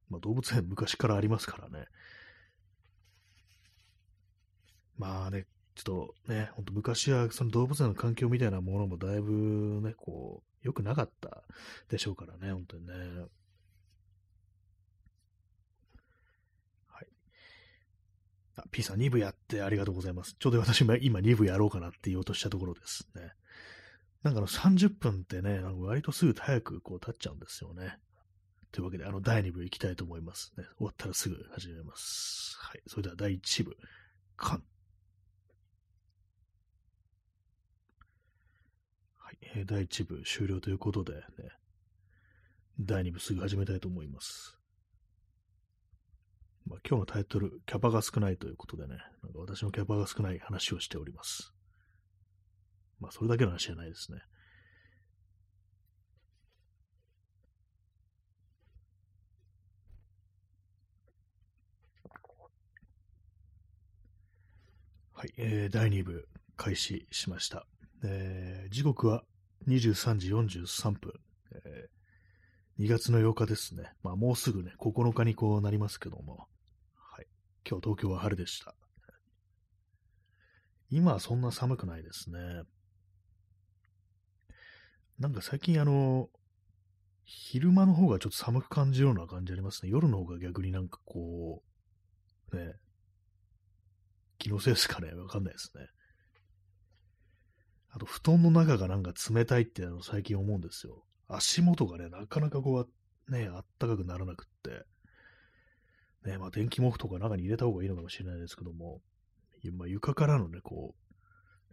[0.09, 1.85] まあ動物園昔からありますからね。
[4.97, 5.45] まあね、
[5.77, 5.83] ちょっ
[6.25, 11.43] とね、ほんと昔はその動物園の環境みたいなものもだいぶね、こう、良くなかった
[11.87, 12.93] でしょうからね、本当にね。
[16.87, 17.07] はい。
[18.55, 20.35] あ、P さん2部やってありがとうございます。
[20.39, 23.33] ちょうど私も今2部やろうかなって言おうとしたところですね。
[24.23, 27.99] なんかあの30分ってね、なんか割とすぐ早くこう経っちゃうんですよね。
[28.71, 30.63] というわけで、あの第2部行きたいと思いますね。
[30.77, 32.57] 終わったらすぐ始めます。
[32.59, 32.81] はい。
[32.87, 33.77] それでは第1部、
[34.35, 34.63] カン。
[39.27, 41.19] はい、えー第1部終了ということで、ね、
[42.79, 44.57] 第2部すぐ始めたいと思います。
[46.65, 51.53] まあ、今日のタイトル、キャパが少ないということでね、なんか私のキャパが少ない話をしております。
[53.01, 54.19] まあ、それだけの話じゃないですね。
[65.11, 67.67] はい、えー第2部開始しました。
[68.05, 68.36] えー
[68.77, 69.23] 時刻は
[69.67, 71.13] 23時43分、
[71.65, 71.97] えー
[72.79, 73.91] 2月の8日ですね。
[74.03, 76.45] まあもうすぐね、9日にこうなりますけども、
[76.93, 77.25] はい。
[77.67, 78.75] 今日東京は晴れでした。
[80.91, 82.37] 今はそんな寒くないですね。
[85.17, 86.29] なんか最近あの、
[87.23, 89.89] 昼間の方がちょっと寒く感じるような感じありますね。
[89.89, 91.63] 夜の方が逆になんかこ
[92.53, 92.73] う、ね、
[94.37, 95.87] 気のせいですかねわかんないですね。
[97.97, 101.03] あと、布団の中がなんか冷たいっていうのを最近思うんですよ。
[101.27, 102.85] 足元がね、なかなかこ
[103.27, 104.85] う、ね、あったかくならなくって。
[106.29, 109.01] ね、まあ電気毛布とか中に入れた方がいいのかもしれないですけども、
[109.63, 110.93] いまあ、床からのね、こ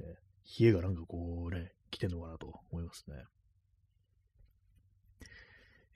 [0.01, 0.15] う、ね、
[0.59, 3.17] 冷えがなんかこうね、来てんのかなと思いますね。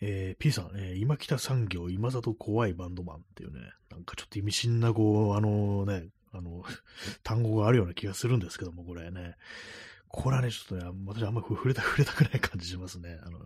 [0.00, 3.60] えー、P さん、えー今北産業、今里怖いバンドマンっていうね、
[3.90, 6.62] なんかちょっと意味深な、こう、あのね、あの、
[7.24, 9.36] 単語があるような気がするんですけども、これね。
[10.08, 13.18] これはね、ちょっとね、私あんまり触れた、触れたくない感じしますね。
[13.22, 13.38] あの、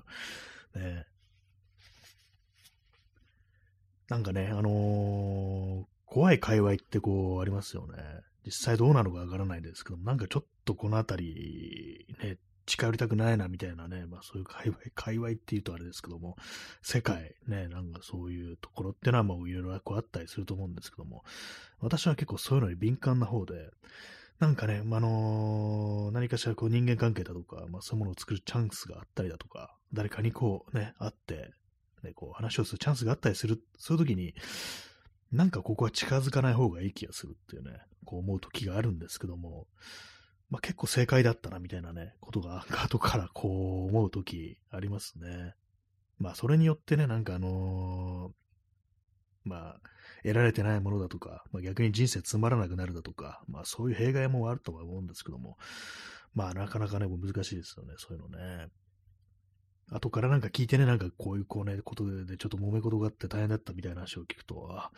[0.75, 1.07] ね。
[4.09, 7.97] なんかね、あのー怖い界隈ってこう、ありますよね。
[8.45, 16.37] 実際どうなのかわからないですけど、なんかちょっとこのあたり、ね、近寄りたくないなみたいなね、まあそういう界隈、界隈っていうとあれですけども、
[16.83, 21.25] 世界、ね、なんかそういうところってのはもういろいろこうあったりすると思うんですけども、
[21.81, 23.71] 私は結構そういうのに敏感な方で、
[24.43, 31.53] なんかね、ああの何かしらこう人間関係だとか、まあそういうものを作るチャンスがあったりだとか、誰かにこうね、会って、
[32.03, 34.35] ね、こう話をするチャンスがあったりする、そういう時に、
[35.31, 39.69] なんかここは近づかない方がいい気がするっていうね、こう思う時があるんですけども、
[40.51, 45.55] まあ結構正解だったなみたいなね、ことが後からこう思う時ありますね。
[46.19, 48.42] まあそれによってね、なんかあのー
[49.45, 49.81] まあ、
[50.23, 55.57] 得られてないものだとか、まあ、逆に人生つまらなくなるだとか、まあそういう弊害もあるとは思うんですけども、
[56.35, 58.69] まあなかなかね、難しいですよね、そういうのね。
[59.91, 64.91] 後からなんか聞いてね、なんかこういうこうね、ことでちょっと揉め事があって大変だったみたいな話を聞くと、あ、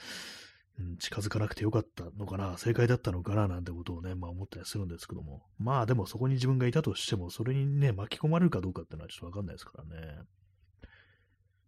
[0.78, 5.42] うん、近づかなくてよかったのかな、正解だったのかな、なんてことをね、まあ思ったりするんですけども。
[5.58, 10.18] まあでもそこに自分がいたとしても、それにね、巻き込まれるかどうかっていうのはちょっとわかんないですからね。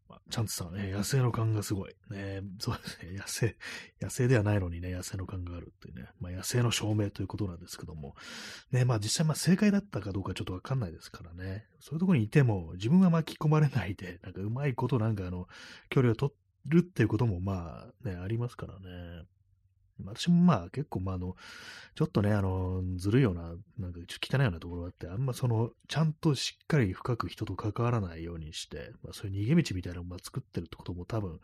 [0.08, 1.94] まあ、ちゃんとさん、ね、野生の感がすごい。
[2.10, 3.56] ね、そうですね、 野生、
[4.00, 8.14] 野生ではないのにね、野生の感があるっていうね、まあ野生の証明ということなんですけども、
[8.70, 15.48] ね、まあ実際まあ正解だったかどうかちょっとわかんないですからね、そういうとこにいても、自分は巻き込まれないで、なんかうまいことなんかあの、
[15.90, 16.32] 距離を取
[16.66, 19.26] るっていうこともまあね、ありますからね。
[20.04, 21.36] 私もまあ結構まああの、
[21.94, 31.40] ちょっとね、あの、ずるいような、なんかちょっと汚いようなところがあって、あんまその、ちゃんとしっかり深く人と関わらないようにして、まあそういう逃げ道みたいなのをまあ作ってるってことも多分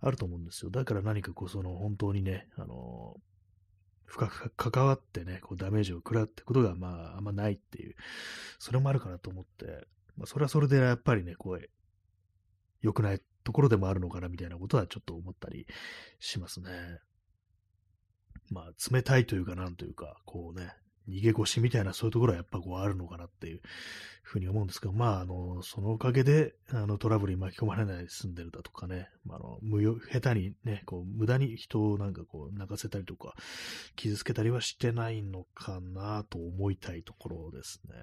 [0.00, 0.70] あると思うんですよ。
[0.70, 3.16] だから何かこうその本当にね、あの、
[4.06, 7.94] 深く関わってね、こうダメージを食らうってことがまああんまないっていう、
[8.58, 11.68] それもあるかなと思って、まあそれはそれでやっぱりね、こう、
[12.80, 15.66] 良くないところでもあるのかなみたいなことはちょっと思ったり
[16.18, 16.70] しますね。
[18.50, 20.74] まあ、冷たいというか、なんというか、こうね、
[21.08, 23.60] 逃げ腰みたいなそういうところはやっぱこうあるのかなっていう
[24.22, 33.34] ふうに思うんですけど、まあ、あの、そのおかげで、あの、トラブルに巻き込まれないで済んでるだとかね、まあ、あの、無用、下手にね、こう、無駄に人をなんかこう、泣かせたりとか、
[33.96, 37.94] 傷つけたりはしてないのかなと思いたいところですね。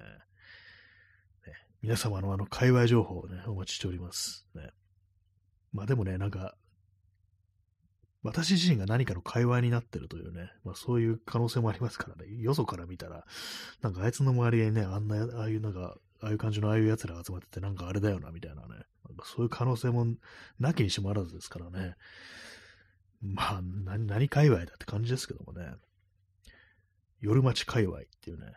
[1.46, 1.52] ね
[1.82, 4.46] 皆様のあの、界隈情報をね、お待ちしております。
[4.54, 4.70] ね。
[5.72, 6.54] まあでもね、なんか、
[8.22, 13.24] 私自身が何かの会話になってるというね、まあそういう可能性もありますからね、よそから見たら、
[13.80, 20.06] なんかあいつの周りにね、あんな、ああいうなんか、ああいう感じのああいう奴らが集まってて、なんかあれだよな、みたいなね、なんかそういう可能性も
[20.60, 21.96] なきにしもあらずですからね、
[23.20, 25.72] まあ、何、何界隈だって感じですけどもね、
[27.20, 28.52] 夜町界隈っていうね、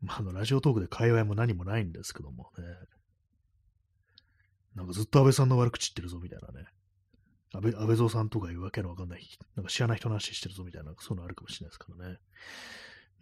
[0.00, 2.64] まああの、ラジオトークで界隈も何もないんですけどもね、
[4.74, 6.66] なんかずっと安倍さんの悪口言ってるぞ、みたいなね、
[7.52, 9.26] 安倍、安倍蔵さんとかいうわけのわかんない、
[9.56, 12.18] なんか知らない人の話してるぞみたいな、そういうのあるかもしれないですからね。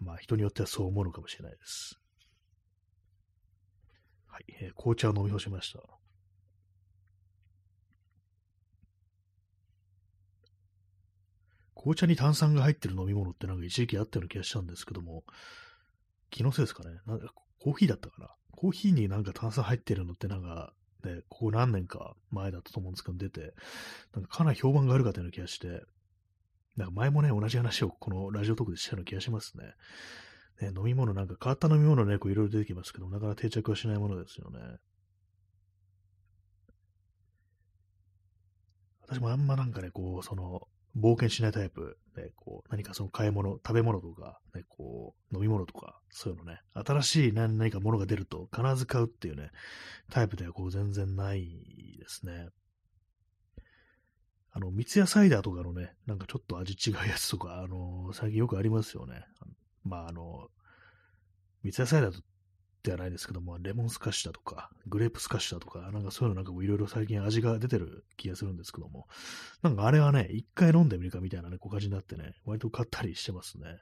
[0.01, 1.99] まあ人によってはそう思うのかもしれないです。
[4.27, 5.81] はい、えー紅茶を飲み干しました。
[11.74, 15.24] 紅茶に炭酸が入ってる飲み物ってなんか一時期あったような気がしたんですけども、
[16.31, 17.01] 気のせいですかね。
[17.07, 18.35] なんかコーヒーだったかな。
[18.51, 20.72] コーヒーになんか炭酸入ってるのってなんか、
[21.28, 23.54] ここ何年か前だったと思うんですけど、出て、
[24.14, 25.82] なんかかなり評判があるかというような気がして、
[26.76, 29.74] なんか前もね、同じ話をこのラジオトークでしたような気がしますね。
[30.61, 34.59] ね飲み物なんか変わった飲み物ね、こういろいろ出てきますけど、なかなか定着はしないものですよね。
[39.09, 40.66] 私もあんまなんかね、こう、その、
[40.97, 49.51] 冒険しないタイプ、ね、こう、何かその買い物、食べ物とか、ね、こう、飲み物とか、そういうのね、新しい何かものが出ると必ず買うっていうね、
[50.11, 51.44] タイプではこう全然ない
[51.99, 52.49] ですね。
[54.53, 59.26] あの、三ツ矢サイダーとかのね、なんかちょっと味違うやつとか、あの最近よくありますよね。
[59.84, 60.49] まあ、あの、
[61.62, 62.20] 三ツ矢サイダー
[62.87, 69.09] ではないですけども、レモンスカッシュだとか、グレープスカッシュだとか、なんかそういうのなんかいろいろ最近味が出てる気がするんですけども、
[69.62, 73.80] なんかあれはね、一回飲んでみるかみたいなね、こう感じになってね、割と買ったりしてますね。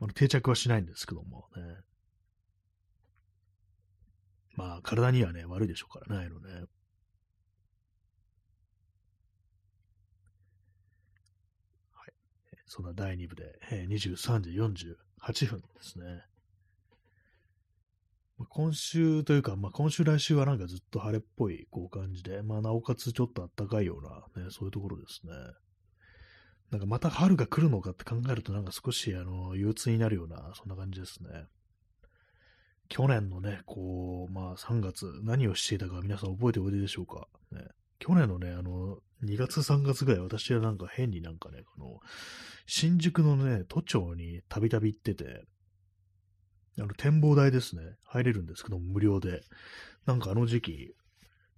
[0.00, 1.62] あの定着はしないんですけどもね。
[4.54, 6.52] まあ、体にはね、悪いでしょうからね、ああいのね。
[11.92, 12.12] はい。
[12.66, 16.24] そんな第2部で、えー、23時48分ですね。
[18.46, 25.32] 今週というか、まあ、今週来週はなんかずっと晴れっぽいこう感じで、まあ、なおかつちょっと暖かいような、ね、そういうところですね。
[26.70, 31.46] なんかまた春が来るのかって考えるとなんか少しあの憂鬱になるような、そんな感じですね。
[32.88, 37.28] 去年のね、こう、まあ3月、何をしていたか皆さん覚えておいででしょうか。
[37.52, 37.66] ね、
[37.98, 42.00] 去年のね、あの、2月3月ぐらい私はなんか変になんかね、この、
[42.66, 45.44] 新宿のね、都庁にたびたび行ってて、
[46.78, 47.82] あの、展望台ですね。
[48.04, 49.42] 入れるんですけども、無料で。
[50.06, 50.94] なんかあの時期、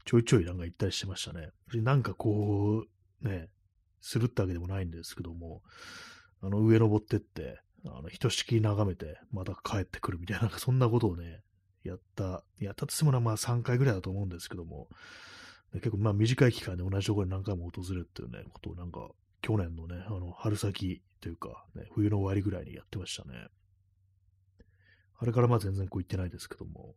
[0.05, 1.51] ちょいちょいなんか行ったりしてましたね。
[1.75, 2.85] なんかこ
[3.23, 3.49] う、ね、
[4.01, 5.63] するってわけでもないんですけども、
[6.43, 11.43] あの上登ってって、あの、ひとしきり眺めて、また帰ってくるみたいな、なんかそんなことをね、
[11.85, 14.89] やった、やったとしてもまあ3回ぐらいだと思うんですけども、
[15.75, 19.11] 結構まあ短い期間で同じところに何回も訪れるっていうね、ことをなんか、
[19.43, 23.49] 去年のね、あの、春先というか、ね、冬の終わりぐらいにやってましたね。
[25.21, 26.95] あれからまあ全然こう行ってないですけども。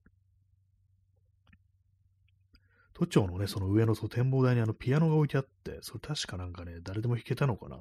[2.93, 7.80] 都庁のね、その上のその展望台にあのピアノが置いてあって、それ確かなんかね、誰でも弾けたのかな。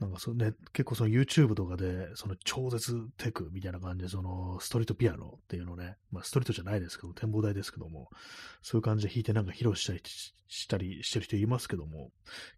[0.00, 8.08] なんかそね、結構その YouTube とかで、その超絶テクみたいな感じで、そのストリートピアノっていうのね、まあストリートじゃないですけど、展望台ですけども、
[8.62, 10.00] そういう感じで弾いてなんか披露したり
[10.48, 12.10] したりしてる人いますけども、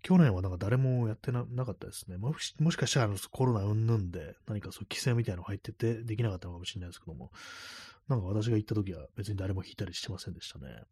[0.03, 2.17] 去年はなんか誰もやってなかったですね。
[2.17, 7.31] もしもしかしたらあのコロナうんぬんで、何かそう規制みたいなの入っててできなかったのかもしれないですけども、
[8.09, 10.85] なんか私が行った時は別に誰も弾いたりしてませんでしたね。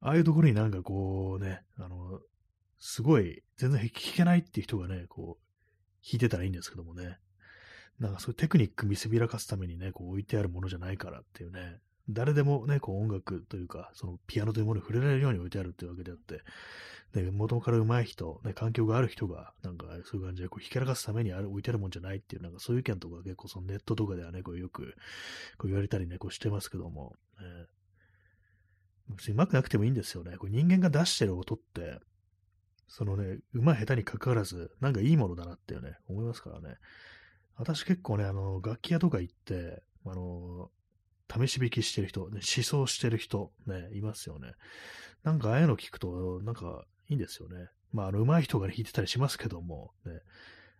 [0.00, 2.20] ああいうところになんかこうね、あの、
[2.80, 7.18] すごい、全然弾けないっていう人がね、こう、弾いてたらいいんですけどもね。
[7.98, 11.78] なんかそういうテクニック見せびらかすためにね、こう置いてあるものじゃないからっていうね、
[12.08, 16.42] 誰でもね、こう音楽というか、そのピアノというものに触れられるように置いてあるっていうわけであって、
[17.20, 24.94] ね、元から上手い人、ね、環境がある人が、なんかそういう感じでこうひけらかすためにある置いてあるもんじゃないっていう、なんかそういう意見とか結構そのネットとかではね、こうよく
[25.58, 27.66] こう言われたりね、こうしてますけども、ね、
[29.10, 30.38] 別に上手くなくてもいいんですよね。
[30.38, 32.00] こう人間が出してる音って、
[32.90, 36.76] そのね、うまい下手にかかわらず、なんかいいものだなってね、思いますからね。
[37.56, 40.70] 私結構ね、あの、楽器屋とか行って、あの、
[41.32, 44.54] 試し弾きしてる人、ね、思想してる人、ね、いますよね。
[45.22, 47.68] なんかああいうの聞くと、なんかいいんですよね。
[47.92, 50.20] まあ、あの、上手い人が弾いてたりしますけども、ね、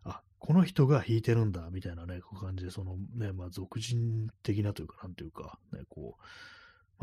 [0.02, 6.22] あ、この人が弾いてるんだ、みたいなね、こう感じで、そのね、まあ、俗人的なというか、なんというか、ね、こう、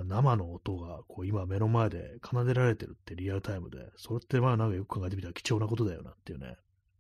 [0.03, 6.55] 生の音がこう今目の前で奏でられてるってリアルタイムで、それってまあなんかよく考えてみたら貴重なことだよなっていうね。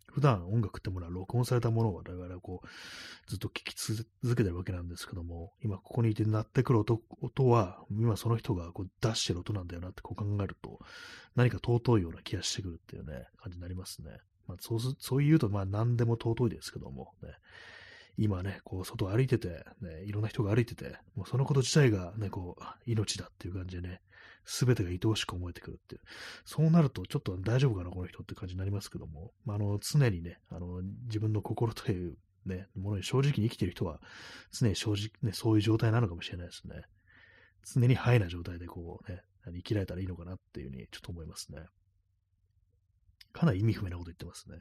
[0.09, 2.67] 普段音楽ってものは録音されたものを我々はこう
[3.29, 10.79] ずっと聴き続けてるわけなんですけども、今ここにいて鳴ってくる音音は、今その人がこう出してる音なんだよなってこう考えると、
[11.35, 14.09] 何か尊いような気がしてくるっていうね、感じになりますね。
[14.47, 17.29] まあ、そうそう言うとまあ何でも尊いですけども、ね、
[18.17, 24.01] 今ね、こう、外歩いてて、ね、いろんな人が歩いてて、もうそのこと自体がね、こう、命だっていう感じでね、
[24.43, 26.01] すべてが愛おしく思えてくるっていう。
[26.45, 34.01] そうなると、ちょっと大丈夫かな、この人って感じになりますけども、まあ、あの、常にね、あの、自分の心というね、ものに正直に生きてる人は、
[34.51, 36.81] 常に正直、ね、そういう状態なのかもしれないですね。
[37.73, 41.59] 常にハイな状態でこうね、生きられたらいいのかなっていうふうにちょっと思いますね。
[43.33, 44.57] かなり意味不明なこと言ってますね。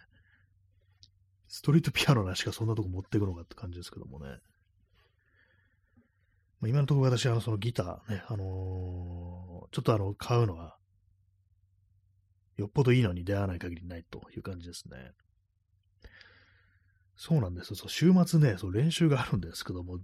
[1.56, 4.26] ストリートピアノなしかそんなとこ持っていくのかって感じですけどもね。
[6.60, 10.76] まあ、今のところ私、あの、そのギターね、あのー、ちょっとあの、買うのは、
[12.58, 15.12] よっぽどいいのに出会わない限りないという感じですね。
[17.16, 17.76] そうなんですよ。
[17.88, 19.98] 週末ね、そう練習があるんですけども、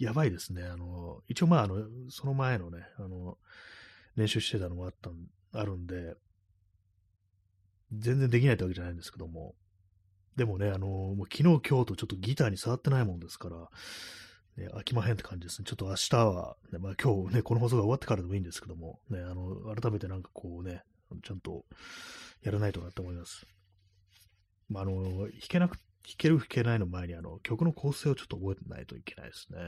[0.00, 0.64] やばいですね。
[0.64, 3.38] あの、一応まあ、あの、その前のね、あの、
[4.16, 5.14] 練習してたのもあったん、
[5.52, 6.16] あるんで、
[7.92, 9.54] 全然できないってわけじゃないんですけども、
[10.36, 13.56] でもね、あの、もう昨日、今日とちょっとギターに触ってないもんですから、
[14.56, 15.66] ね、飽きまへんって感じですね。
[15.66, 20.82] ちょっと明日は、ね、まあ今日ね、この放送が終わってからでもいいんですけども、ね、あの、改めてなんかこうね、
[21.22, 21.64] ちゃんと
[22.42, 23.46] やらないとなって思います。
[24.68, 29.58] まあ、あの、弾けなく、弾ける弾けないの前に、あの、曲の構成をちょっと覚えてないといけないですね。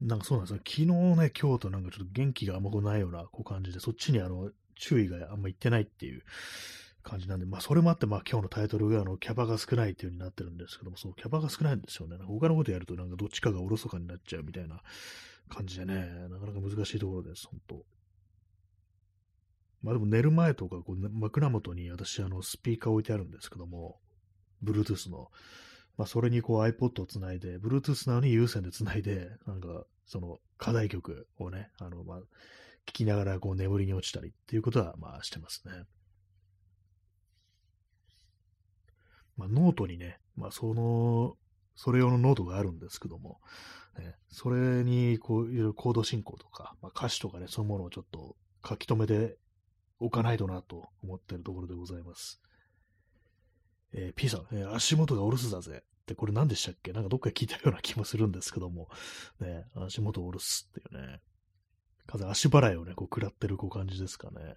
[0.00, 0.58] なんかそうなんですよ。
[0.58, 6.22] 昨日ね、今日となんかちょっと元気があんまないようなこう感じで、そっちにあの、注意があんまいってないっていう
[7.02, 12.16] 感じなんで、まあそれもあって、まあ今日のタイトルがあの、キャパが少ないっていう風になってるんですけども、そう、キャパが少ないんですよね。
[12.24, 14.82] 他のことやるとなんかどっちかがおろそかになっちゃうみたいな
[15.48, 15.94] 感じでね、
[16.30, 17.84] なかなか難しいところです、本当
[19.82, 24.00] まあでも寝る前とか、こう、枕元に私、あの、スピーカー置いてあるんですけども、
[24.64, 25.30] Bluetooth の。
[25.96, 32.20] まあそれにこう iPod をつないで、Bluetooth なのに有線でつないで、なんか、その課題曲をね、あの、まあ、
[32.86, 35.72] 聞きながらこう眠りに落ちたりっていうことは、まあしてますね。
[39.36, 41.36] まあノートにね、まあその、
[41.76, 43.40] それ用のノートがあるんですけども、
[43.98, 48.36] ね、それにこういろいろコード進行とか、まあ、歌詞とかね、そういうものをちょっと
[48.68, 49.36] 書き留めて
[50.00, 52.40] おかないとなと思ってるところでございます。
[53.92, 55.82] えー、P さん、えー、足元がおろすだぜ。
[56.02, 56.92] ってこれ何でしたっけ？
[56.92, 58.88] なんかどっか聞いたような気もするんですけども、
[59.40, 61.20] ね、足元を下ろすっていうね、
[62.06, 64.56] 風足払いをね、こう食らってるこう感じですかね。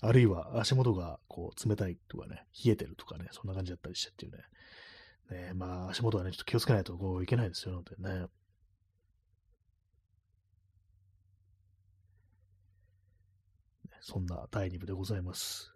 [0.00, 4.38] あるいは足元がこう冷たいとかね、冷えてるとかね、そんな感じだったりしてっていうね。
[5.30, 8.26] ねまあ足元はね、ちょっと気をつけないとこういけないですよ、のでね。
[14.00, 15.72] そんな第2部でございます。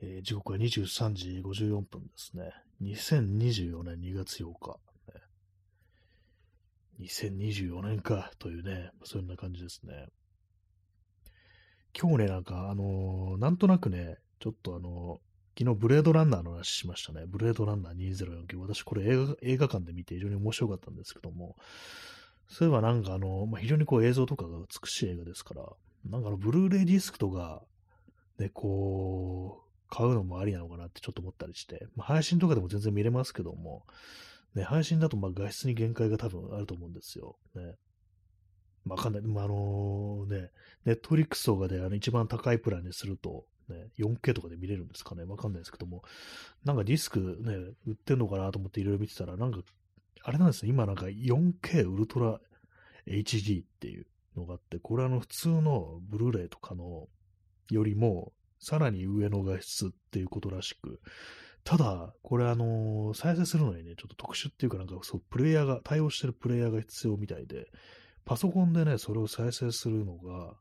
[0.00, 2.52] えー、時刻は23時54分ですね。
[2.82, 4.78] 2024年2月8日。
[7.00, 10.06] 2024年かというね、そんな感じですね。
[11.98, 17.24] 今日ね、なんか、あのー、なんとなくね、ちょっとあのー、昨日ブレードランナーの話しましたね。
[17.26, 18.58] ブレードランナー2049。
[18.58, 21.56] 私これ映画映画館で見て非常に面白かったんですけども、
[22.48, 25.62] そういえばなんかあの、まあ、非常にこう映像とかが美しい映画ですから、
[26.08, 27.62] なんかあの、ブルーレイディスクとか
[28.38, 33.84] でこう、買うのもありなのかなってちょっと思ったりして、まあ、配信とかでも全然見れますけども、
[34.54, 37.36] ね、配信だとまあ画質に限界が多分あると思うんですよ。
[37.54, 37.74] ね。
[38.86, 39.22] わかんない。
[39.22, 40.50] まあ、あの、ね、
[40.84, 46.02] ネットリックスとかであの一番高いプランにすると、ね、4K とかで見れるんですかねわかんないですけども、
[46.64, 47.54] なんかディスクね、
[47.86, 49.60] 売ってんのかなと思っていろいろ見てたら、なんか、
[50.22, 52.40] あれなんですね、今なんか 4K ウルトラ
[53.06, 57.08] HD っていうのがあって、これあの普通のブルーレイとかの
[57.70, 61.00] よりも、さらに上の画質っていうことらしく、
[61.68, 67.66] ただ、これあのー、再生するのにね、ちょっと特殊っていうかなんかそう、プレイヤーが、対応してるプレイヤーが必要みたいで、
[68.24, 70.54] パソコンでね、それを再生するのが、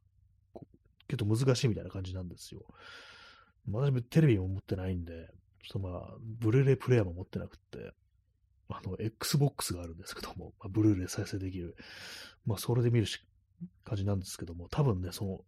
[1.07, 2.65] 結構難しいみたいな感じなんですよ。
[3.71, 5.29] 私もテレビも持ってないんで、
[5.63, 7.93] ちょっとまあ、ブルーレイプレイヤーも持ってなくって、
[8.67, 11.77] あの、Xbox があるんですけども、まあ、ブルーレイ再生できる。
[12.45, 13.21] まあ、それで見るし、
[13.85, 15.39] 感じなんですけども、多分ね、その、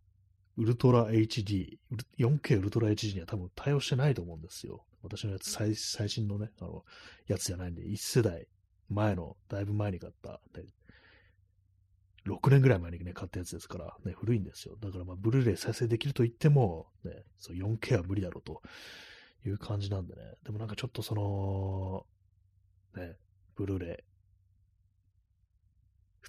[0.56, 1.80] ウルトラ HD、
[2.18, 4.86] 4K ウルトラ HD には多分対応してないと思うんですよ。
[5.02, 6.84] 私のやつ最最新のね、あの、
[7.28, 8.48] やつじゃないんで、一世代
[8.90, 10.66] 前の、だいぶ前に買った、ね、
[12.26, 14.76] 6年ぐらい前にね、買ったやつですから、ね、古いんですよ。
[14.80, 18.62] だからまあ、ブルーレイ再生できると言っても、ね、そう 4K は無理だろうと
[19.46, 20.22] いう感じなんでね。
[20.44, 22.06] でもなんかちょっとその、
[22.96, 23.16] ね、
[23.56, 24.09] ブルーレイ、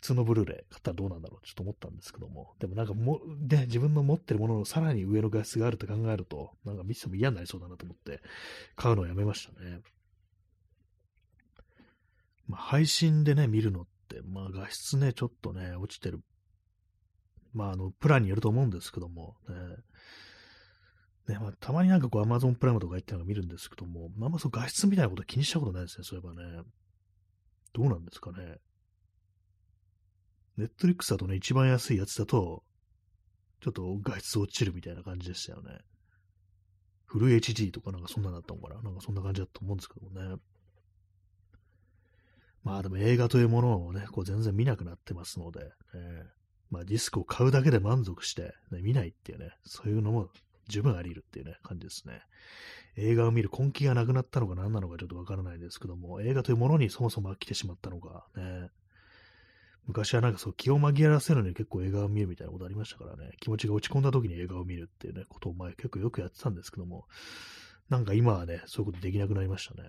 [0.01, 2.55] 普通のブルーレイ買ったらどうなんだろうちょっと思ったんですけども。
[2.59, 8.23] でもなんかも、ね、自分の持ってるもののさらに上の画質があると考えると、なんか見てても嫌になりそうだなと思って、
[8.77, 9.81] 買うのをやめましたね。
[12.49, 16.21] まあ、配信でね、見るのって、まあ画質ね、ちょっとね、落ちてる。
[17.53, 19.55] まああの、プランによると思うんですけども、ね。
[21.35, 26.63] ね、まあ、たまになんかこう Amazon プライムとか言ってるのが見るんですけども、まあまあそう画質みたいなこと気にしたことないですね、そういえばね。
[27.73, 28.59] どうなんですかね。
[30.57, 32.63] ネットリックスだとね、一番安いやつだと、
[33.61, 35.79] ちょっと画質落ちるみたいな感じでしたよね。
[37.07, 38.81] フル HD とかなんかそんなだったのかな？
[38.83, 40.37] なんかそんな感じだと思うんですけどもね。
[42.63, 46.25] まあでも映画というものをね、こう全然見なくなってますので、え、
[46.71, 50.29] まあディスクを買うだけで満足して、ね、見ないっていうね、そういうのも
[50.69, 52.21] 十分あり得るっていうね、感じですね。
[52.97, 58.69] 映画を見る根気がなくなったのか何なのかちょっとわからないですけども、映画というものにそもそも飽きてしまったのか、ね、
[59.91, 67.07] 昔はなんかそう気を紛らわせるのに結構映画を見るみたいなことありましたからね、気持ちが落ち込んだ時に映画を見るっていうね、ことを前結構よくやってたんですけども、
[67.91, 69.89] なんか今はね、そういうことできなくなりましたね。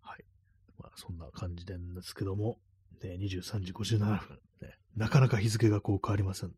[0.00, 0.24] はい。
[0.78, 2.60] まあそんな感じなんですけども、
[3.00, 6.54] ね、23時57分、ね、なかなか日付がこう変わりませんね。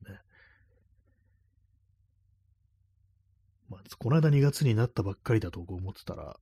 [3.68, 6.38] まあ、この間2月になったばっかりだと思ってたら、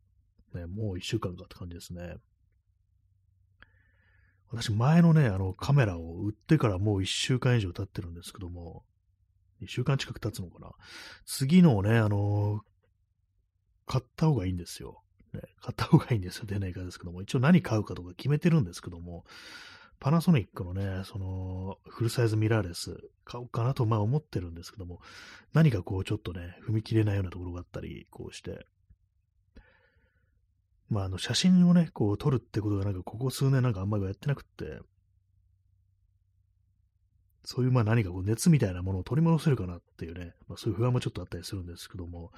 [0.55, 2.17] ね、もう1週間かって感じですね。
[4.51, 8.85] 私、前のね、あの、カメラを売ってからもう1週間以上経ってるんですけども、
[9.63, 10.73] 2週間近く経つのかな。
[11.25, 12.61] 次のをね、あの、
[13.87, 15.03] 買った方がいいんですよ。
[15.33, 16.45] ね、買った方がいいんですよ。
[16.47, 19.25] 出ないかですけども、一応何買うかとか決めてるんですけども、
[19.99, 25.01] パナソニックのね、その、フルサイズミラーレス買おうかなと、まあ思ってるんですけども、
[25.55, 28.67] 何かこう、ちょっとね、踏み切れないようなところがあったり、こうして、
[30.93, 34.79] まあ、あの、写真をね、こう、撮るってことがなんか、ここ数年なんかあんまりやってなくって、
[37.45, 42.31] そういう、まあ何かこう、熱みたいなものを取り戻せるかなっていうね、まあそういう不安もちょっとあったりするんですけども、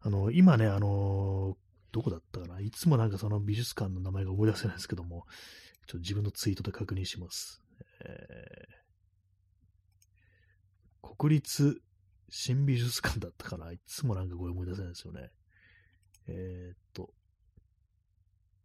[0.00, 1.56] あの、今ね、あの、
[1.92, 5.24] どこだったかな、いつもなんかその美術館の名前が思い出せないですけども、
[5.86, 7.62] ちょっと自分のツイートで確認します。
[8.04, 11.80] えー、国立
[12.28, 13.72] 新美術館だったかな。
[13.72, 15.30] いつもなんかこれ思い出せないですよね。
[16.28, 17.14] えー、っと、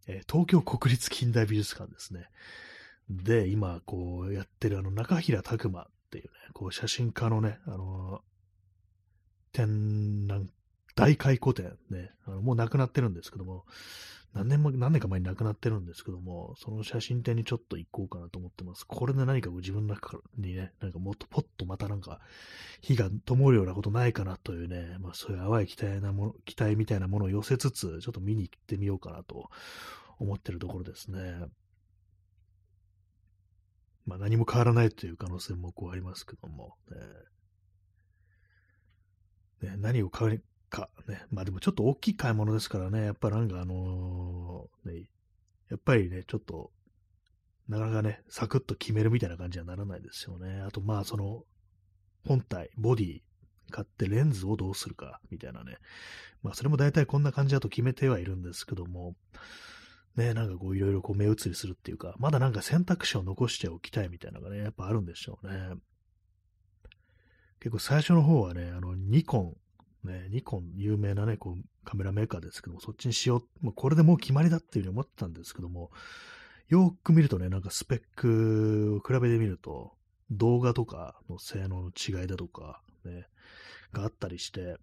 [0.07, 2.29] えー、東京国立近代美術館ですね。
[3.09, 8.21] で、今、こうやってるあの中平拓馬っていうね、こう写真家のね、あの
[9.51, 10.49] 展覧、
[10.95, 13.65] 大回顧展ね、あのもう亡くなってるんですけども、
[14.37, 18.85] 何年も、何年か前に亡くなってるんですけども、その写真展にちょっと行こうかなと思ってます。
[18.85, 22.19] これで何か自分の中にね、なんかもっとポッとまたなんか
[22.81, 29.49] 火が灯るようなことないかなというね、まあそういう淡い期待なもの、期待みたいなものを寄せつつ、ちょっと見に行ってみようかなと
[30.19, 31.47] 思ってるところですね。
[34.05, 36.75] まあ何も変わらないという可能性もこうありますけども、
[39.61, 41.25] ね、ね何を買うか、ね。
[41.31, 45.09] まあでもちょっと大きい買い物ですからね、やっぱなんかあのー、ね、
[45.69, 46.71] やっぱりね、ちょっと、
[47.67, 50.61] なかなかね、サクッと決めるみたいな感じにはならないですよね。
[50.61, 51.43] あとまあその、
[52.25, 53.21] 本体、ボディ、
[53.69, 55.77] 買ってレンズをどうするか、みたいなね。
[56.41, 59.15] まあそれも大体こんな感じだと決めてはいるんですけども、
[60.15, 65.75] ね、なんかこういろいろこう目移りするっていうか、まだなんか選択肢を残しておきたいみたいなのがね、やっぱあるんでしょうね。
[67.59, 69.57] 結構最初の方はね、あの、ニコン
[70.03, 75.91] ね、ニコン、有名なね、こう、カメラメーカーですけども、そっちにしよう、もうこれでもう決まりだっていうふうに思ってたんですけども、
[76.69, 79.93] よく見るとね、なんかスペックを比べてみると、
[80.31, 83.27] 動画とかの性能の違いだとか、ね、
[83.93, 84.77] があったりして、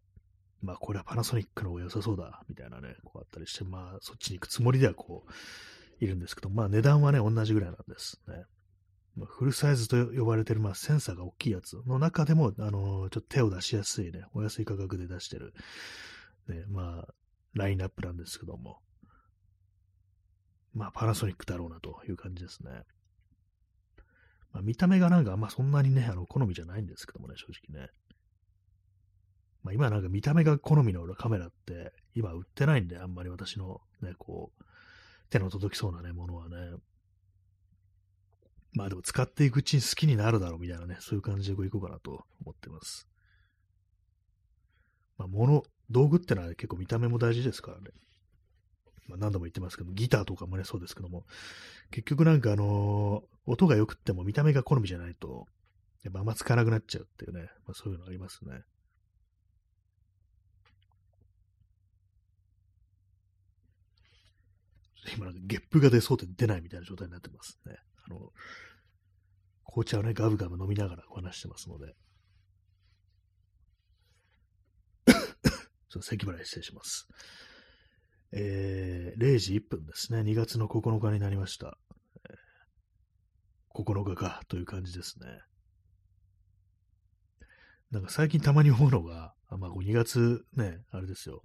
[0.62, 8.44] まあこれはパナソニックの方が良さそうだ、みたいなね、こうあったりして、まあそっちに行くつもりではこう、いるんですけど、まあ値段はね、同じぐらいなんですね。
[9.16, 15.54] まあ、フルサイズと呼ばれてる、まあ、センサーが大きいやつの中でも、あのー、ちょっと手を出しやすいね、お安い価格で出してる、
[16.48, 17.14] ね、まあ、
[17.54, 18.80] ラインナップなんですけども、
[20.74, 22.70] まあ、パナソニックだろうなという感じですね。
[24.52, 27.90] まあ、見た目がなんかあん、ま、そんなにね、あの、好みじゃないんですけどもね、正直ね。
[29.62, 34.64] まあ、今なんか見た目が好みのカメラって、今売ってないんで、あんまり私のね、こう、
[35.30, 36.56] 手の届きそうなね、ものはね。
[38.74, 43.06] まあでも使っていくうちに好きになるだろうみたいなね、そういう感じでこういこうかなと思ってます。
[45.16, 47.84] まあ物、道具ってのは結構見た目も大事ですからね。
[49.08, 51.24] まあ何度も言ってますけど、ギターとかもね、そうですけども、
[51.92, 55.46] 結局なんかあのー、音が良くっても見た目が好みじゃないと、
[56.02, 58.62] やっぱあんま使わなくなっちゃうっていうね、まあそういうのありますね。
[65.16, 67.76] 今なんかゲップが出そうで出ないみたいな状態になってますね。
[68.06, 68.32] あの、
[69.66, 71.94] 紅茶をね、ガブガブ飲みながらお話してますので。
[75.06, 77.06] ちょっと咳払い失礼します。
[78.32, 80.20] えー、0時1分ですね。
[80.20, 81.78] 2月の9日になりました。
[82.28, 85.26] えー、9日かという感じですね。
[87.92, 91.42] なんか最近たまに思うのが、あまあ、2月ね、あれですよ。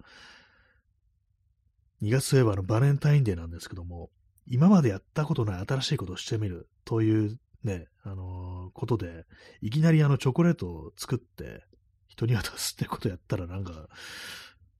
[2.02, 4.10] 2月といえばあのバレンタインデーなんですけども、
[4.50, 9.24] 今までやったことない新しいことをしてみるというね、あのー、ことで、
[9.62, 11.62] いきなりあのチョコレートを作って、
[12.08, 13.88] 人に渡すってことやったらなんか、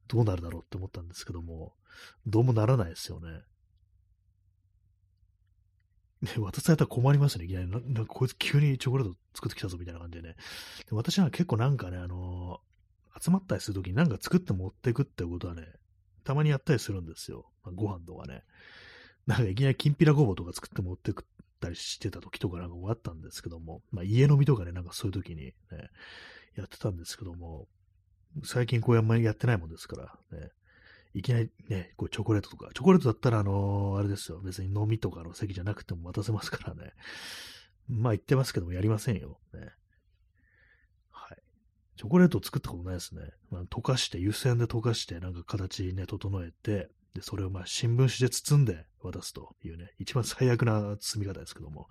[0.08, 1.74] どうなるだろうって思ったんですけども、
[2.26, 3.28] どうもならないですよね。
[6.22, 7.68] ね、渡されたら困りますね、いきなり。
[7.68, 10.34] なんかこいつ急にチョコレート作ってきたぞみたいな感じでね。
[10.88, 15.66] で私は結構なんかね、あのー、集まったりするときになんか作って持っていくってことはね、
[16.24, 17.46] たまにやったりするんですよ。
[17.62, 18.42] まあ、ご飯とかね。
[19.30, 21.24] なんかいきなりきんぴらごぼうとか作って持ってくっ
[21.60, 25.52] たりしてた時とかなんかもあったんですけども、まあ家飲みとかね、なんかそういう時にね、
[26.56, 27.68] やってたんですけども、
[28.42, 29.96] 最近こうあんまりやってないもんですか
[30.32, 30.48] ら、ね、
[31.14, 36.92] いきなりね、こうチョコレートとか、チョコレートだったらあのー、あれですよ、別に飲みとかの席じゃなくても渡せますからね。
[37.88, 39.38] まあ言ってますけども、やりませんよ。
[39.54, 39.68] ね。
[41.12, 41.38] はい。
[41.96, 43.22] チョコレートを作ったことないですね。
[43.52, 51.88] まあ、溶かして、湯煎で溶かして、なんか形ね、整えて、で、それをまあ新聞紙で包んで渡すというね、一番最悪な包み方ですけども、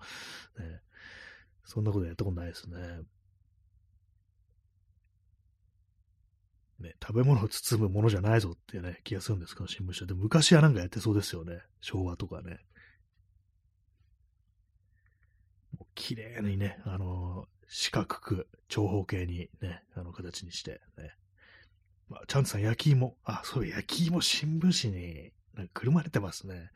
[0.58, 0.80] ね、
[1.64, 2.76] そんなことやったことないですね。
[6.80, 10.14] ね、食べ物を包むものじゃないぞっていうね、気がするんですけど、新聞紙で。
[10.14, 11.60] 昔はなんかやってそうですよね。
[11.80, 12.58] 昭和とかね。
[15.78, 21.12] もう綺麗にね、あのー、四角く、長方形にね、あの形にしてね、
[22.08, 23.16] まあ、チャンツさん、焼き芋。
[23.24, 26.70] あ、そう、焼き芋新聞紙に、なんかくるまれてますね。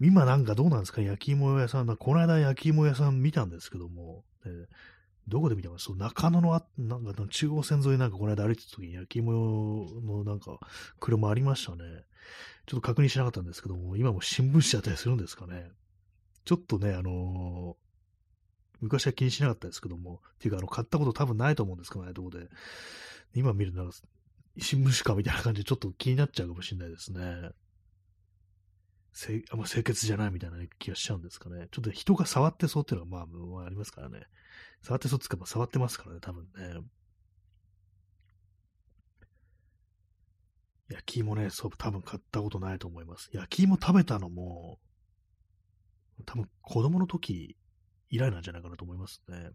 [0.00, 1.00] 今なんかどうなんですか？
[1.00, 1.96] 焼き芋屋さん。
[1.96, 4.66] この間焼き芋屋さん見たんですけども、え
[5.28, 9.32] どこで見てます中野のあ、なんか中央線沿いなんかこの間歩いてた時に焼き芋
[10.02, 10.58] のなんか
[11.00, 11.78] 車ありましたね。
[12.66, 15.70] ちょっと確認しなかったんですけども、今も新聞紙だったりするんですかね。
[16.44, 22.48] ちょっとね、あのー、昔は気にしなかったですけども、っていうか、あの、買ったこと多分ないと思うんですけどね、とこで。
[23.34, 23.90] 今見るなら、
[24.58, 27.50] 新聞紙かみたいな感じでちょっと気になっちゃうかもしれないですね。
[29.14, 31.68] せあんま清潔じゃないみたいな気がしちゃうんですかね。
[31.70, 34.22] ちょっと人が触ってそうっていうのはまあ、まあ、ありますからね。
[34.82, 36.80] 触ってそうって言うか、触ってますからね、多分ね。
[40.90, 43.30] 焼き芋ね、そう、多分買ったことないと思います。
[43.32, 44.80] 焼き芋食べたのも、
[46.26, 47.56] 多分子供の時
[48.10, 49.50] 以来なんじゃないかなと思いますね。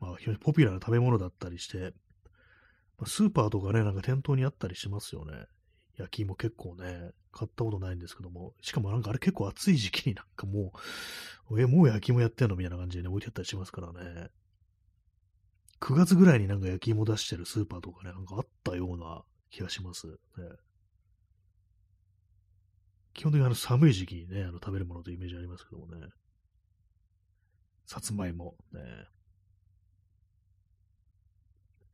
[0.00, 1.94] まあ、非常にポピュラーな食べ物だったりして、
[3.06, 5.46] スーパーとかね、なんか店頭にあったりしますよね。
[5.96, 10.72] 焼き芋結構ね、買ったことないんですけども、しかもなんかあれ結構暑い時期になんかも
[11.50, 14.28] う、え、もう焼き芋やってんのみたいな感じでね、置いてあったりしますからね。
[15.80, 20.06] 9月ぐらいになんか焼き芋出してるスーパーとかね、なんかあったような気がします。
[20.06, 20.14] ね、
[23.14, 26.06] 基本的にあの寒い時期にね、あの食べるものというイメージありますけどもね。
[27.86, 28.80] さつまいも、ね。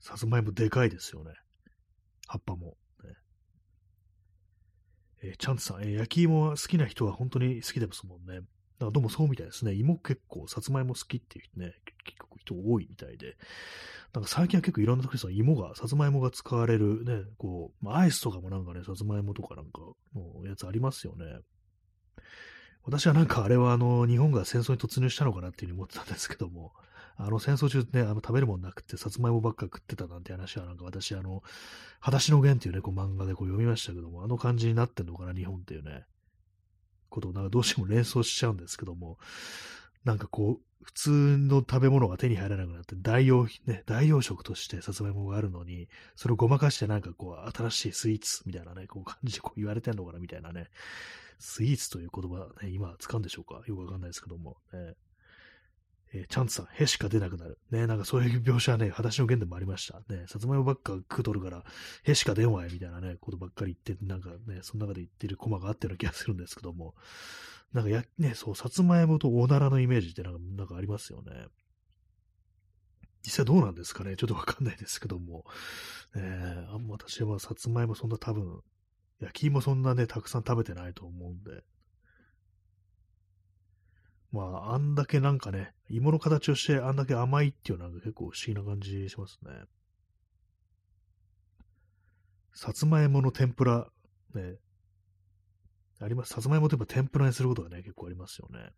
[0.01, 1.33] さつまいもでかいですよね。
[2.27, 2.77] 葉っぱも。
[5.23, 8.37] えー、チャンツさん、えー、焼き芋は好きな人は本当に好きですもんね。
[8.37, 8.47] だか
[8.87, 9.75] らどうもそうみたいですね。
[9.75, 13.37] 芋結構、さつまいも好きっていうね、結構人多いみたいで。
[14.13, 19.81] なんか最近は結構いろんな時その芋が、さつまいもが使われるね、こう、まあ、アイスとかもなんかね、さつまいもとかなんか、
[20.13, 21.25] もうやつありますよね。
[22.85, 26.73] 私はなんかあれはあの、日本が戦争に突入したのかなっていうふうに思ってたんですけども、
[27.21, 31.43] あの戦争中ね、あの食べるもんなくて、さつまいもばっか食ってたなんて話は、なんか私、あの、
[31.99, 36.05] 裸足の弦っていうね、こう漫画でこう読みましたけども、あの感じになってんのかな、日本っていうね、
[37.11, 39.19] ことをなんかどうしても連想しちゃうんですけども、
[40.05, 50.69] なんかこう、普通の食べ物が手に入らなくなって、代用、ね、代用食としてさつまいもがあるのに、それをごまかしてなんかこう、新しいスイーツみたいなね、こう感じでこう言われてんのかなみたいなね、
[51.41, 53.61] スイーツという言葉ね、今使うんでしょうか？
[53.67, 54.95] よくわかんないですけども、ね、
[56.13, 57.59] えー、チャンツさん、へしか出なくなる。
[57.71, 60.01] ね、なんかそういう描写はね、裸足の弦でもありました。
[60.13, 61.65] ね、さつまいもばっか食うとるから、
[62.05, 66.95] へしか出んわい、みたいなね、ことばっかり言って、なんかね、その中で言ってるコマがあったような気がするんですけども、
[67.73, 71.33] なんかや、ね、そう、さつまいもとおならのイメージってなんか、なんかありますよね。
[73.25, 74.17] 実際どうなんですかね？
[74.17, 75.45] ちょっとわかんないですけども、
[76.17, 78.61] えー、あ私はさつまいもそんな多分、
[79.21, 81.63] 焼き芋そんなね、たくさん食べてないと思うんで、
[84.31, 89.51] まあ、あんだけなんかね、芋の形をしてあんだけ甘いっていうのは結構不思議な感じしますね。
[92.55, 93.87] さつまいもの天ぷら、
[94.35, 94.57] ね、
[96.01, 96.35] あります。
[96.35, 98.71] さつまいもといえば天ぷらにすることがね、結構ありますよね。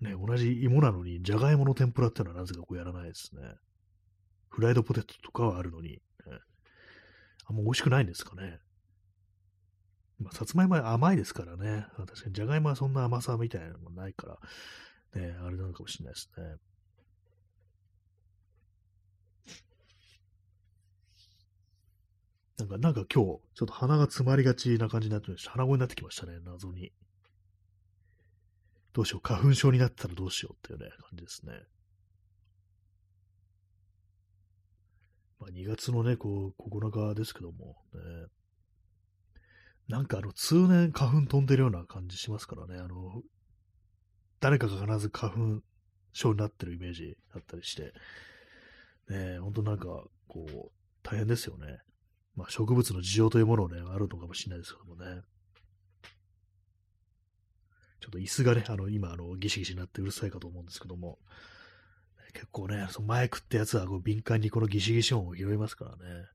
[0.00, 3.42] ね、同じ芋なのに、じゃがいもの天ぷらってのはなぜかこうやらないですね。
[4.48, 6.00] フライドポテトとかはあるのに、ね、
[7.46, 8.58] あんま美味しくないんですかね。
[10.24, 11.86] まあ、さつまいもは甘いですからね。
[11.96, 14.26] 確かにじゃがいもはそんな甘さみたいなのもないか
[15.14, 16.44] ら、ね、あれなのかもしれないですね。
[22.58, 25.50] なんか、なんか今日、ちょっと鼻が詰まりがちな感じになってました。
[25.50, 26.92] 鼻声になってきましたね、謎に。
[28.94, 31.52] どうしよう、花粉症になったらどうしようっていうね、感じですね。
[35.40, 38.00] まあ、2月のね、こう、9日ですけども、ね、
[39.88, 43.22] なんかあの、通年花粉飛んでるような感じしますからね、あの、
[44.40, 45.62] 誰かが必ず花粉
[46.12, 47.92] 症になってるイメージだったりして、
[49.08, 49.86] ね、本当なんか、
[50.28, 50.72] こう、
[51.02, 51.78] 大変ですよね。
[52.36, 55.22] まあ、植物の事情というものをね、あるのかもしれないですけどもね。
[58.00, 61.18] ちょっと椅子がね、あの、今、あの、ギシギシになってうるさいかと思うんですけども、
[62.34, 66.26] 結構ね、そのマイクってやつはこう敏感にこのギシギシ音を拾いますからね。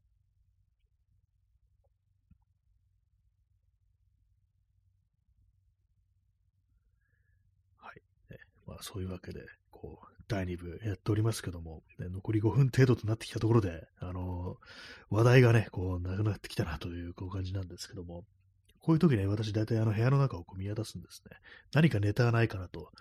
[7.78, 8.02] はい。
[8.32, 8.38] ね、
[8.68, 18.25] まそういうわけで、こう、第2部やっておりますけども、ね、残り5分程度となってきたところで、あのー、話題がね、こう、なくなってきたなというこう感じなんですけども、
[18.82, 21.38] こういう時ね、私大体あの部屋の中をこう見渡すんですね。
[21.73, 22.91] 何かネタがないかなと。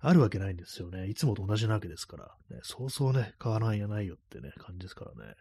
[0.00, 1.08] あるわけないんですよね。
[1.08, 2.24] いつもと同じなわけですから。
[2.50, 5.34] ね、そうそうね、変わらんやないよってね、感じですからね。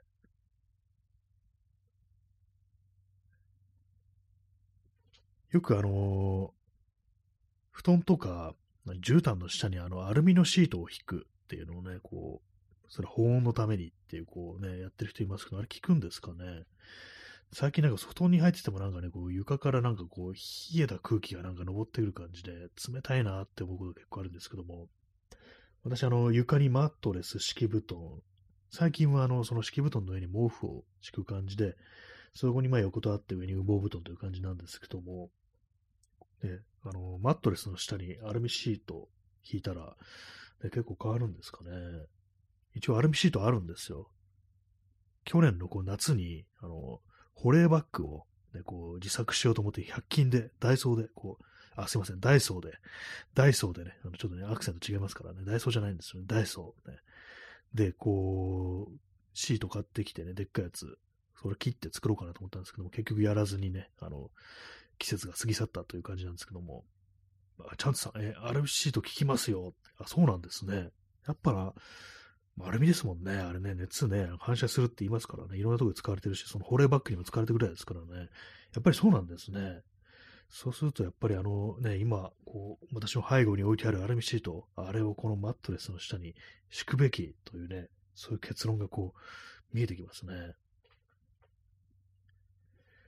[5.52, 6.52] よくあのー、
[7.72, 8.54] 布団とか、
[8.94, 16.64] 絨毯の下にあのアルミのシートを引くっていうのをね、こう、それ保温のためにっていうこうね、やってる人いますけど、あれ効くんですかね？
[17.52, 22.52] 最近なんか布団に入っててもなんかね、こう床からなんかこう冷えた空気がなんか登ってくる感じで
[22.92, 24.88] 冷たいなって思うことが結構あるんですけども、
[25.84, 28.00] 私あの床にマットレス、敷布団、
[28.72, 31.76] 最近はあのその敷布団の上に毛布を敷く感じで、
[32.34, 35.30] そこにまあ横とあって上に羽毛布団という感じなんですけども、
[36.44, 39.10] ね、あのマットレスの下にアルミシート
[39.52, 39.96] 引いたら、
[40.64, 41.72] ね、結構変わるんですかね。
[42.76, 44.08] 一応アルミシートあるんですよ。
[45.24, 47.02] 去年のこう夏に、あの、
[47.34, 52.74] 保冷バッグを、ね、こう自作しようと思って100均で、ダイソーで、こう、あ、すいません、ダイソーで、
[53.34, 56.98] ダイソーでね、あのちょっとね、アクセント違いますからね、ダイソーじゃないんですよね、ダイソー、ね。
[57.74, 59.00] で、こう、
[59.34, 60.98] シート買ってきてね、でっかいやつ、
[61.42, 64.32] それ切って作ろうかなと思ったんですけども、結局やらずにね、あの、
[64.98, 66.86] 季節が過ぎ去ったという感じなんですけども、
[67.60, 69.74] あチャンツさん、え、アルミシート効きますよ。
[69.98, 70.90] あ、そうなんですね。
[71.28, 71.74] やっぱな、
[72.62, 73.34] アルミですもんね。
[73.34, 75.58] あれね、熱ね、反射するって言いますからね。
[75.58, 78.30] いろんなとこで使われてるし、その保冷バッグにも使われてるぐらいですからね。
[78.74, 79.82] やっぱりそうなんですね。
[80.50, 86.36] そうすると、やっぱりあのね、今、こう、私の背後に置いてあるアルミシート、あれをこのマットレスの下に
[86.70, 90.54] 敷くべきというね、そういう結論がこう、見えてきますね。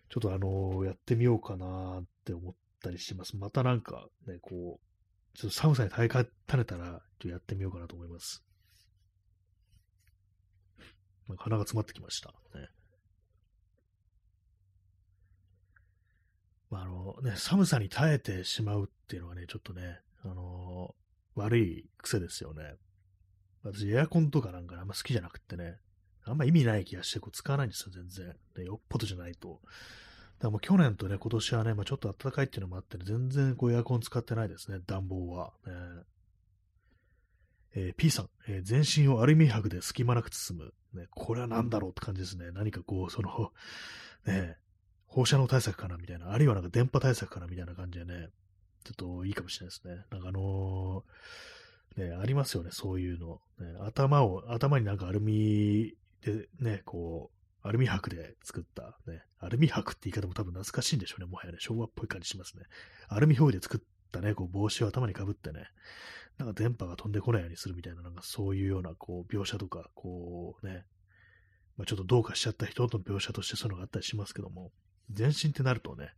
[0.09, 3.35] ちょっとあのやってみようかなって思ったりします。
[3.37, 6.29] またなんかね、こう、ちょっと寒さに耐えかね
[6.65, 8.43] たら、ちょっとやってみようかなと思います。
[11.27, 12.29] なんか鼻が詰まってきました。
[12.29, 12.69] ね。
[16.69, 22.75] まあ、あのね、寒さに耐えてしまうっていうのはね、ちょっとね、あのー、悪い癖ですよね。
[23.63, 25.77] 私、エアコンとかなんかあんま好きじゃなくてね、
[26.31, 28.35] あんま意味ない気がして、こう使わないんですよ、全然。
[28.57, 29.49] ね、よっぽどじゃないと。
[29.49, 29.63] だか
[30.43, 35.53] らもう去年とね、今年はね、まあ、ちょっと暖かいっていうのもあって、ね、全然こうエアコン使ってないですね、暖房は。
[35.65, 35.73] ね
[37.75, 40.59] えー、P さん、えー、全身をアルミ箔で隙間なく包
[40.93, 40.99] む。
[40.99, 42.51] ね、これは何だろうって感じですね。
[42.51, 43.51] 何かこう、その、
[44.25, 44.57] ね、
[45.05, 48.29] 放射能対策かなみたいな、あるいはなんか電波対策かなみたいな感じでね、
[48.83, 50.05] ちょっといいかもしれないですね。
[50.11, 53.41] なんかあのー、ね、ありますよね、そういうの。
[53.59, 55.93] ね、頭を、頭になんかアルミ
[56.31, 57.31] でね、こ
[57.63, 62.63] う、アルミ箔で作った、ね、アルミ箔って言い方も多分懐かしいんでしょうね、もはやね、昭和っぽい感じしますね。
[63.07, 65.67] アルミ表で作ったね、こう帽子を頭にかぶってね、
[66.37, 70.85] なんか電波が飛んでこないようにするみたいな、なんかそういうようなこう描写とか、こうね、
[71.77, 74.71] まあ、ちょっとどうかしちゃった人の描写としてそういうのがあったりしますけども、
[75.11, 76.11] 全身ってなるとね、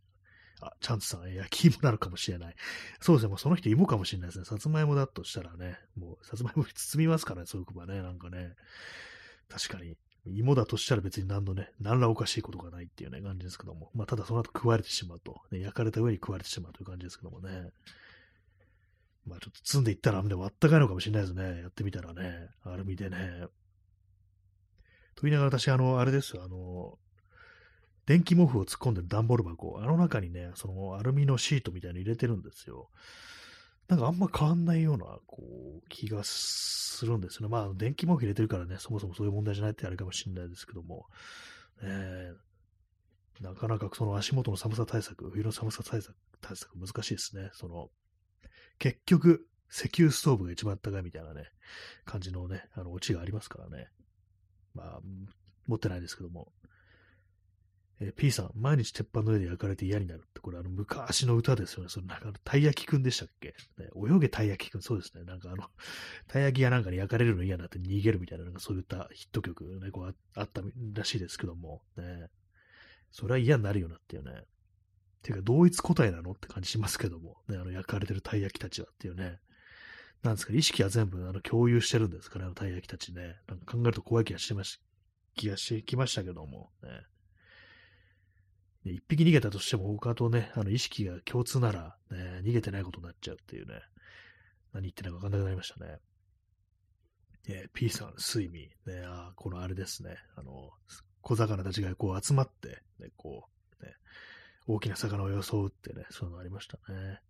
[0.60, 2.54] あ、チャンツさん、焼き芋なのかもしれない。
[3.00, 4.44] そうですね、もうその人芋かもしれないですね。
[4.44, 8.54] さつまいもだとしたらね、もうさつまいも包みますからね、そういう子はね、なんかね、
[9.50, 9.96] 確かに。
[10.26, 13.90] 芋だとしたら別に何のね、何らおかしいことがないっていうね、感じですけども。
[13.94, 15.40] まあ、ただその後食われてしまうと。
[15.50, 17.70] ね、焼かれた上に食われてしまうという感じですけどもね。
[19.26, 21.62] まあちょっと積んでいったら、でもあったかいのかもしれないですね。
[21.62, 22.48] やってみたらね。
[22.64, 23.46] アルミでね。
[25.14, 26.98] と言いながら私、あの、あれですよ、あの、
[28.06, 32.88] 電気毛布を突っ込んでる段ボール箱、あの中にね、そのアルミのシートみたいの入れてるんですよ。
[33.90, 35.42] なんかあんま変わんないような、こ
[35.84, 37.48] う、気がするんですね。
[37.48, 41.06] まあ、電気毛布入れてるからね、そもそもそういう問題じゃないってあれかもしれないですけども、
[41.82, 47.50] えー、なかなかその足元の寒さ対策、冬の寒さ対策、対策難しいですね。
[47.52, 47.90] その、
[48.78, 51.50] 結局、石油ストーブが一番高いみたいなね、
[52.04, 53.88] 感じのね、あの、オチがありますからね。
[54.72, 55.00] まあ、
[55.66, 56.52] 持ってないですけども。
[58.00, 61.88] えー、P さん、毎日鉄板の上で焼かれて嫌になるって、これあの、昔の歌ですよね。
[61.90, 65.24] そのなんか、たい焼きくんでしたっけ、ね、泳げたい焼きくん、そうですね。
[65.24, 65.64] なんかあの、
[66.26, 70.62] たい焼きがなんかに焼かれるの嫌になって逃げるみたいな、なんかそういったヒット曲ね、こうあった
[70.94, 72.28] らしいですけども、ね。
[73.12, 74.44] それは嫌になるよなっていうね。
[75.22, 79.38] ていうか、同一個体なのって感じしますけども、ね、あの、焼かれてるたい焼きたちはっていうね。
[80.22, 83.36] なんですか、意識は全部あの共有してるんですかね、あのたい焼きたちね。
[83.48, 84.80] なんか考えると怖い気がしてまし、
[85.34, 86.88] 気がしてきましたけども、ね。
[88.84, 93.74] 一匹逃げたとしても他とね、あの意識が共通なら、ね、逃げてないことになっちゃうっていうね、
[94.72, 95.98] 何言ってないか分かんなくなりましたね。
[97.48, 98.68] えー、P さん、睡眠。
[98.86, 100.70] ね、あこのあれですね、あの、
[101.20, 103.48] 小魚たちがこう集まって、ね、こ
[103.80, 103.92] う、ね、
[104.66, 107.20] 大きな魚を装うってね、そういうのありましたね。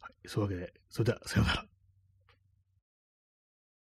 [0.00, 1.69] はい、そういうわけで、それでは、さようなら。